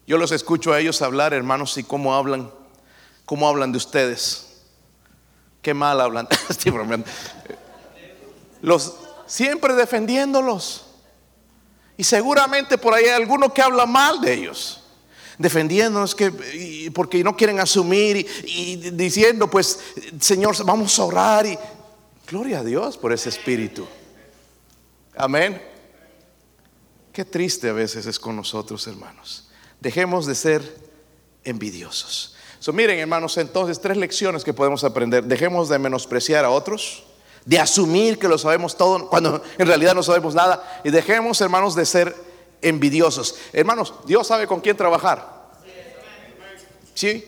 Yo 0.07 0.17
los 0.17 0.33
escucho 0.33 0.73
a 0.73 0.81
ellos 0.81 1.03
hablar, 1.03 1.35
hermanos, 1.35 1.77
y 1.77 1.85
cómo 1.85 2.15
hablan, 2.15 2.51
cómo 3.27 3.47
hablan 3.47 3.73
de 3.73 3.77
ustedes. 3.77 4.63
Qué 5.61 5.75
mal 5.75 6.01
hablan. 6.01 6.29
Estoy 6.49 6.73
bromeando. 6.73 7.07
Los 8.63 9.02
siempre 9.33 9.73
defendiéndolos. 9.75 10.85
Y 11.97 12.05
seguramente 12.05 12.77
por 12.77 12.93
ahí 12.93 13.05
hay 13.05 13.13
alguno 13.13 13.53
que 13.53 13.63
habla 13.63 13.87
mal 13.87 14.21
de 14.21 14.35
ellos 14.35 14.79
defendiéndonos 15.39 16.15
que 16.15 16.93
porque 16.95 17.25
no 17.25 17.35
quieren 17.35 17.59
asumir 17.59 18.29
y, 18.45 18.77
diciendo 18.91 19.51
pues 19.51 19.81
Señor 20.21 20.55
vamos 20.65 20.97
a 20.99 21.05
orar 21.05 21.47
y 21.47 21.59
gloria 22.29 22.61
a 22.61 22.65
Dios 22.65 22.99
por 22.99 23.13
ese 23.13 23.31
espíritu. 23.31 23.89
Amén. 25.17 25.61
Qué 27.13 27.25
triste 27.25 27.71
a 27.71 27.73
veces 27.73 28.05
es 28.07 28.21
con 28.21 28.37
nosotros 28.37 28.87
hermanos. 28.87 29.49
Dejemos 29.81 30.27
de 30.27 30.35
ser 30.35 30.77
envidiosos. 31.43 32.37
So, 32.61 32.73
miren 32.73 32.99
hermanos 32.99 33.37
entonces 33.39 33.81
tres 33.81 33.97
lecciones 33.97 34.45
que 34.45 34.53
podemos 34.53 34.85
aprender. 34.85 35.25
Dejemos 35.25 35.71
de 35.71 35.79
menospreciar 35.79 36.45
a 36.45 36.51
otros 36.51 37.05
de 37.45 37.59
asumir 37.59 38.19
que 38.19 38.29
lo 38.29 38.39
sabemos 38.39 38.77
todo 38.77 39.09
cuando 39.09 39.43
en 39.59 39.67
realidad 39.67 39.95
no 39.95 40.03
sabemos 40.03 40.35
nada. 40.35 40.81
Y 40.85 40.91
dejemos, 40.91 41.41
hermanos, 41.41 41.75
de 41.75 41.87
ser 41.87 42.15
envidiosos. 42.61 43.37
Hermanos, 43.53 43.95
Dios 44.07 44.27
sabe 44.27 44.47
con 44.47 44.61
quién 44.61 44.77
trabajar. 44.77 45.43
¿Sí? 46.95 47.27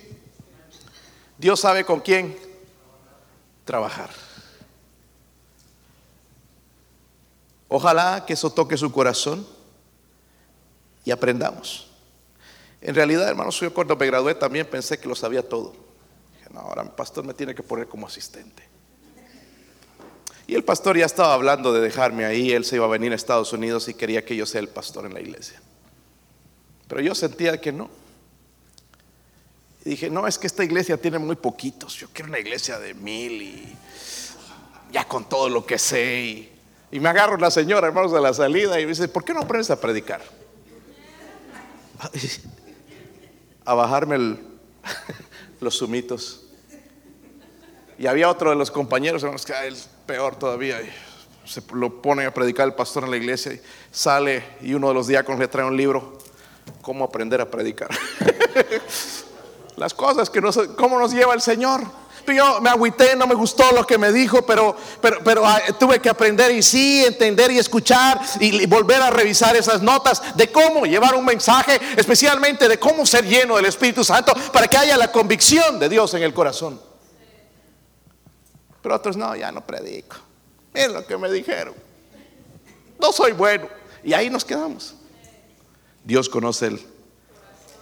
Dios 1.39 1.61
sabe 1.61 1.85
con 1.85 2.01
quién 2.01 2.39
trabajar. 3.65 4.11
Ojalá 7.69 8.25
que 8.25 8.35
eso 8.35 8.51
toque 8.51 8.77
su 8.77 8.93
corazón 8.93 9.47
y 11.05 11.11
aprendamos. 11.11 11.89
En 12.81 12.95
realidad, 12.95 13.29
hermanos, 13.29 13.59
yo 13.59 13.73
cuando 13.73 13.97
me 13.97 14.07
gradué 14.07 14.35
también 14.35 14.67
pensé 14.67 14.99
que 14.99 15.09
lo 15.09 15.17
sabía 15.17 15.49
todo. 15.49 15.75
Dije, 16.37 16.51
no, 16.53 16.61
ahora 16.61 16.85
mi 16.85 16.91
pastor 16.91 17.25
me 17.25 17.35
tiene 17.35 17.55
que 17.55 17.63
poner 17.63 17.89
como 17.89 18.07
asistente. 18.07 18.74
Y 20.47 20.55
el 20.55 20.65
pastor 20.65 20.99
ya 20.99 21.07
estaba 21.07 21.33
hablando 21.33 21.73
de 21.73 21.81
dejarme 21.81 22.25
ahí, 22.25 22.53
él 22.53 22.65
se 22.65 22.77
iba 22.77 22.85
a 22.85 22.89
venir 22.89 23.13
a 23.13 23.15
Estados 23.15 23.53
Unidos 23.53 23.89
y 23.89 23.95
quería 23.95 24.25
que 24.25 24.37
yo 24.37 24.45
sea 24.45 24.61
el 24.61 24.69
pastor 24.69 25.07
en 25.07 25.15
la 25.15 25.21
iglesia. 25.21 25.61
Pero 26.87 27.01
yo 27.01 27.15
sentía 27.15 27.61
que 27.61 27.73
no. 27.73 27.89
Y 29.85 29.91
dije, 29.91 30.11
no, 30.11 30.27
es 30.27 30.39
que 30.39 30.47
esta 30.47 30.65
iglesia 30.65 30.97
tiene 30.97 31.19
muy 31.19 31.37
poquitos, 31.37 31.95
yo 31.95 32.09
quiero 32.13 32.29
una 32.29 32.39
iglesia 32.39 32.79
de 32.79 32.95
mil 32.95 33.43
y 33.43 33.77
ya 34.93 35.07
con 35.07 35.29
todo 35.29 35.49
lo 35.49 35.65
que 35.67 35.79
sé. 35.79 36.51
Y, 36.91 37.01
me 37.01 37.09
agarro 37.09 37.37
la 37.39 37.51
señora, 37.51 37.89
hermanos, 37.89 38.13
de 38.13 38.21
la 38.21 38.33
salida 38.33 38.79
y 38.81 38.85
me 38.85 38.91
dice, 38.91 39.09
¿por 39.09 39.25
qué 39.25 39.35
no 39.35 39.41
aprendes 39.41 39.71
a 39.71 39.81
predicar? 39.81 40.23
A 43.67 43.73
bajarme 43.73 44.39
los 45.61 45.75
sumitos. 45.79 46.44
Y 47.99 48.07
había 48.07 48.29
otro 48.29 48.51
de 48.51 48.57
los 48.57 48.71
compañeros, 48.71 49.23
hermanos, 49.23 49.45
que 49.45 49.53
él 49.67 49.77
peor 50.07 50.37
todavía. 50.37 50.81
Se 51.45 51.63
lo 51.75 52.01
pone 52.01 52.25
a 52.25 52.33
predicar 52.33 52.67
el 52.67 52.75
pastor 52.75 53.05
en 53.05 53.11
la 53.11 53.17
iglesia 53.17 53.53
y 53.53 53.61
sale 53.91 54.43
y 54.63 54.75
uno 54.75 54.89
de 54.89 54.95
los 54.95 55.07
diáconos 55.07 55.39
le 55.39 55.49
trae 55.49 55.65
un 55.65 55.77
libro, 55.77 56.19
cómo 56.83 57.05
aprender 57.05 57.41
a 57.41 57.51
predicar. 57.51 57.89
Las 59.77 59.93
cosas 59.93 60.31
que 60.31 60.41
nos, 60.41 60.57
cómo 60.77 60.99
nos 60.99 61.13
lleva 61.13 61.35
el 61.35 61.41
Señor. 61.41 61.83
Yo 62.27 62.59
me 62.63 62.71
agüité, 62.71 63.15
no 63.17 63.27
me 63.27 63.35
gustó 63.35 63.71
lo 63.73 63.87
que 63.87 63.99
me 63.99 64.11
dijo, 64.11 64.47
pero, 64.47 64.75
pero, 65.03 65.19
pero 65.23 65.47
ah, 65.47 65.61
tuve 65.79 66.01
que 66.01 66.09
aprender 66.09 66.51
y 66.53 66.63
sí, 66.63 67.05
entender 67.05 67.51
y 67.51 67.59
escuchar 67.59 68.19
y 68.41 68.65
volver 68.65 69.03
a 69.03 69.11
revisar 69.11 69.55
esas 69.57 69.83
notas 69.83 70.35
de 70.35 70.51
cómo 70.51 70.87
llevar 70.87 71.15
un 71.15 71.25
mensaje, 71.27 71.79
especialmente 71.97 72.67
de 72.67 72.79
cómo 72.79 73.05
ser 73.05 73.27
lleno 73.27 73.57
del 73.57 73.67
Espíritu 73.67 74.03
Santo 74.03 74.33
para 74.55 74.67
que 74.69 74.77
haya 74.79 74.97
la 74.97 75.13
convicción 75.13 75.79
de 75.79 75.91
Dios 75.91 76.15
en 76.15 76.23
el 76.23 76.33
corazón. 76.33 76.81
Pero 78.85 78.97
otros 78.97 79.17
no, 79.17 79.35
ya 79.35 79.51
no 79.51 79.65
predico. 79.67 80.17
Es 80.75 80.93
lo 80.93 81.07
que 81.07 81.17
me 81.17 81.33
dijeron. 81.33 81.73
No 83.01 83.13
soy 83.13 83.33
bueno. 83.33 83.67
Y 84.03 84.13
ahí 84.13 84.29
nos 84.29 84.45
quedamos. 84.45 84.95
Dios 86.05 86.29
conoce 86.29 86.67
el 86.67 86.87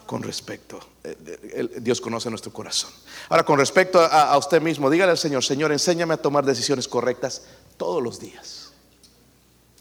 con 0.07 0.23
respecto. 0.23 0.79
Eh, 1.03 1.81
Dios 1.81 2.01
conoce 2.01 2.31
nuestro 2.31 2.53
corazón. 2.53 2.93
Ahora, 3.29 3.43
con 3.43 3.59
respecto 3.59 4.01
a, 4.01 4.39
usted 4.39 4.63
mismo, 4.63 4.89
dígale 4.89 5.11
al 5.11 5.19
Señor, 5.19 5.43
Señor, 5.43 5.73
enséñame 5.73 6.15
a 6.15 6.19
tomar 6.19 6.45
decisiones 6.45 6.87
correctas 6.87 7.43
todos 7.77 8.01
los 8.01 8.21
días. 8.21 8.71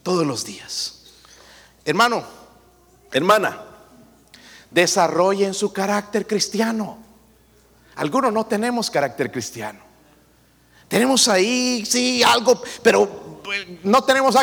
Todos 0.02 0.26
los 0.26 0.44
días. 0.44 1.04
Hermano, 1.86 2.24
hermana, 3.12 3.62
desarrollen 4.72 5.54
su 5.54 5.72
carácter 5.72 6.26
cristiano. 6.26 6.98
Algunos 7.94 8.34
no 8.34 8.48
tenemos 8.48 8.90
carácter 8.90 9.32
cristiano. 9.32 9.91
Tenemos 10.92 11.30
ahí, 11.30 11.86
sí, 11.86 12.22
algo, 12.22 12.62
pero 12.84 13.40
eh, 13.54 13.80
no 13.84 14.04
tenemos 14.04 14.36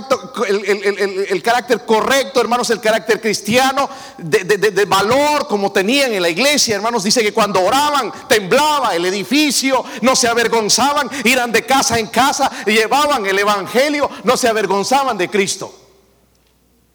el, 0.49 1.43
carácter 1.43 1.85
correcto, 1.85 2.41
hermanos, 2.41 2.71
el 2.71 2.81
carácter 2.81 3.21
cristiano 3.21 3.87
de, 4.17 4.87
valor 4.87 5.47
como 5.47 5.71
tenían 5.71 6.15
en 6.15 6.23
la 6.23 6.31
iglesia, 6.31 6.77
hermanos. 6.77 7.05
Dice 7.05 7.23
que 7.23 7.35
cuando 7.35 7.61
oraban 7.61 8.11
temblaba 8.29 8.97
el 8.97 9.05
edificio, 9.05 9.85
no 10.01 10.17
se 10.17 10.27
avergonzaban, 10.27 11.11
iban 11.25 11.53
de 11.53 11.67
casa 11.67 11.99
en 11.99 12.07
casa, 12.07 12.51
llevaban 12.65 13.27
el 13.27 13.39
evangelio, 13.39 14.09
no 14.25 14.39
se 14.39 14.49
avergonzaban 14.49 15.19
de 15.19 15.29
Cristo. 15.29 15.71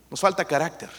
Nos 0.09 0.19
falta 0.19 0.45
carácter. 0.45 0.89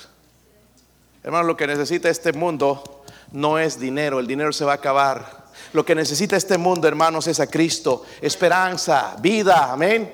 Hermanos, 1.24 1.48
lo 1.48 1.56
que 1.56 1.66
necesita 1.66 2.08
este 2.08 2.32
mundo 2.32 3.02
no 3.32 3.58
es 3.58 3.80
dinero, 3.80 4.20
el 4.20 4.28
dinero 4.28 4.52
se 4.52 4.64
va 4.64 4.74
a 4.74 4.76
acabar. 4.76 5.43
Lo 5.72 5.84
que 5.84 5.94
necesita 5.94 6.36
este 6.36 6.58
mundo, 6.58 6.88
hermanos, 6.88 7.26
es 7.26 7.40
a 7.40 7.46
Cristo. 7.46 8.04
Esperanza, 8.20 9.16
vida, 9.20 9.72
amén. 9.72 10.12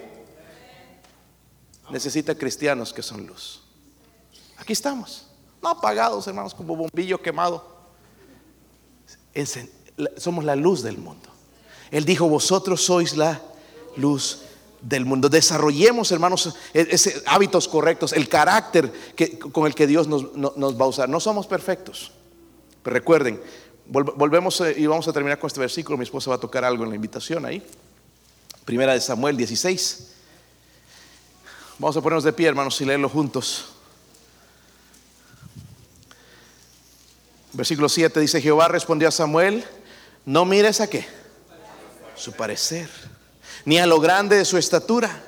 Necesita 1.90 2.34
cristianos 2.34 2.92
que 2.92 3.02
son 3.02 3.26
luz. 3.26 3.62
Aquí 4.56 4.72
estamos. 4.72 5.26
No 5.62 5.68
apagados, 5.68 6.26
hermanos, 6.26 6.54
como 6.54 6.76
bombillo 6.76 7.20
quemado. 7.20 7.64
Somos 10.16 10.44
la 10.44 10.56
luz 10.56 10.82
del 10.82 10.98
mundo. 10.98 11.28
Él 11.90 12.04
dijo, 12.04 12.28
vosotros 12.28 12.82
sois 12.82 13.16
la 13.16 13.40
luz 13.96 14.42
del 14.80 15.04
mundo. 15.04 15.28
Desarrollemos, 15.28 16.12
hermanos, 16.12 16.54
e-, 16.72 16.86
ese, 16.90 17.22
hábitos 17.26 17.68
correctos, 17.68 18.12
el 18.12 18.28
carácter 18.28 18.90
que, 19.14 19.38
con 19.38 19.66
el 19.66 19.74
que 19.74 19.86
Dios 19.86 20.06
nos, 20.06 20.34
nos 20.34 20.80
va 20.80 20.84
a 20.84 20.88
usar. 20.88 21.08
No 21.08 21.20
somos 21.20 21.46
perfectos. 21.46 22.12
Pero 22.82 22.94
recuerden, 22.94 23.40
Volvemos 23.92 24.60
eh, 24.60 24.74
y 24.76 24.86
vamos 24.86 25.08
a 25.08 25.12
terminar 25.12 25.40
con 25.40 25.48
este 25.48 25.58
versículo. 25.58 25.98
Mi 25.98 26.04
esposa 26.04 26.30
va 26.30 26.36
a 26.36 26.40
tocar 26.40 26.64
algo 26.64 26.84
en 26.84 26.90
la 26.90 26.94
invitación 26.94 27.44
ahí. 27.44 27.60
Primera 28.64 28.94
de 28.94 29.00
Samuel 29.00 29.36
16. 29.36 30.12
Vamos 31.76 31.96
a 31.96 32.00
ponernos 32.00 32.22
de 32.22 32.32
pie, 32.32 32.46
hermanos, 32.46 32.80
y 32.80 32.84
leerlo 32.84 33.08
juntos. 33.08 33.72
Versículo 37.52 37.88
7 37.88 38.20
dice, 38.20 38.40
Jehová 38.40 38.68
respondió 38.68 39.08
a 39.08 39.10
Samuel, 39.10 39.64
no 40.24 40.44
mires 40.44 40.80
a 40.80 40.88
qué, 40.88 41.04
su 42.14 42.32
parecer, 42.32 42.88
ni 43.64 43.78
a 43.78 43.86
lo 43.86 43.98
grande 43.98 44.36
de 44.36 44.44
su 44.44 44.56
estatura, 44.56 45.20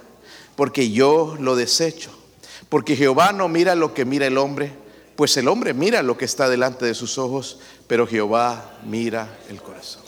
porque 0.54 0.92
yo 0.92 1.36
lo 1.40 1.56
desecho. 1.56 2.16
Porque 2.68 2.94
Jehová 2.94 3.32
no 3.32 3.48
mira 3.48 3.74
lo 3.74 3.92
que 3.92 4.04
mira 4.04 4.28
el 4.28 4.38
hombre, 4.38 4.72
pues 5.22 5.36
el 5.36 5.46
hombre 5.46 5.72
mira 5.72 6.02
lo 6.02 6.18
que 6.18 6.24
está 6.24 6.48
delante 6.48 6.84
de 6.84 6.94
sus 6.94 7.16
ojos, 7.16 7.60
pero 7.86 8.08
Jehová 8.08 8.80
mira 8.82 9.38
el 9.48 9.62
corazón. 9.62 10.02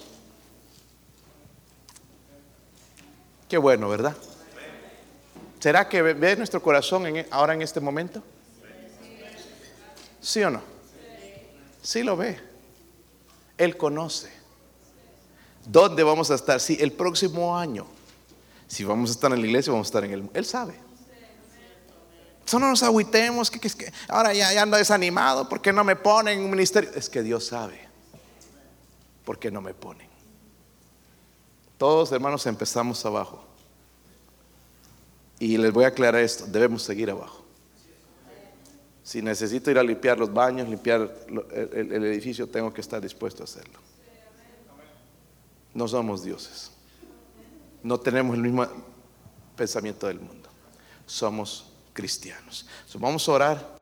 Qué 3.48 3.56
bueno, 3.56 3.88
¿verdad? 3.88 4.16
¿Será 5.60 5.88
que 5.88 6.02
ve 6.02 6.34
nuestro 6.34 6.60
corazón 6.60 7.06
e, 7.06 7.28
ahora 7.30 7.54
en 7.54 7.62
este 7.62 7.78
momento? 7.78 8.24
¿Sí 10.20 10.42
o 10.42 10.50
no? 10.50 10.62
Sí 11.80 12.02
lo 12.02 12.16
ve. 12.16 12.40
Él 13.56 13.76
conoce. 13.76 14.32
¿Dónde 15.64 16.02
vamos 16.02 16.32
a 16.32 16.34
estar? 16.34 16.58
Sí, 16.58 16.76
el 16.80 16.90
próximo 16.90 17.56
año. 17.56 17.86
Si 18.66 18.82
vamos 18.82 19.10
a 19.10 19.12
estar 19.12 19.32
en 19.32 19.40
la 19.40 19.46
iglesia, 19.46 19.70
vamos 19.72 19.86
a 19.86 19.90
estar 19.90 20.04
en 20.04 20.10
el... 20.10 20.30
Él 20.34 20.44
sabe. 20.44 20.83
Solo 22.44 22.68
nos 22.68 22.82
agüitemos, 22.82 23.50
que, 23.50 23.58
que, 23.58 23.92
ahora 24.08 24.34
ya, 24.34 24.52
ya, 24.52 24.62
ando 24.62 24.76
desanimado, 24.76 25.48
porque 25.48 25.72
no 25.72 25.82
me 25.82 25.96
ponen 25.96 26.38
en 26.38 26.44
un 26.44 26.50
ministerio? 26.50 26.90
Es 26.94 27.08
que 27.08 27.22
Dios 27.22 27.46
sabe 27.46 27.88
por 29.24 29.38
qué 29.38 29.50
no 29.50 29.60
me 29.62 29.72
ponen. 29.72 30.08
Todos, 31.78 32.12
hermanos, 32.12 32.46
empezamos 32.46 33.04
abajo. 33.04 33.44
Y 35.38 35.56
les 35.56 35.72
voy 35.72 35.84
a 35.84 35.88
aclarar 35.88 36.20
esto, 36.20 36.46
debemos 36.46 36.82
seguir 36.82 37.10
abajo. 37.10 37.42
Si 39.02 39.20
necesito 39.20 39.70
ir 39.70 39.78
a 39.78 39.82
limpiar 39.82 40.18
los 40.18 40.32
baños, 40.32 40.68
limpiar 40.68 41.14
el, 41.52 41.92
el 41.92 42.04
edificio, 42.04 42.48
tengo 42.48 42.72
que 42.72 42.80
estar 42.80 43.02
dispuesto 43.02 43.42
a 43.42 43.44
hacerlo. 43.44 43.78
No 45.74 45.88
somos 45.88 46.22
dioses. 46.22 46.70
No 47.82 47.98
tenemos 47.98 48.36
el 48.36 48.42
mismo 48.42 48.66
pensamiento 49.56 50.06
del 50.06 50.20
mundo. 50.20 50.48
Somos 51.04 51.73
cristianos. 51.94 52.66
vamos 52.98 53.26
a 53.28 53.32
orar. 53.32 53.73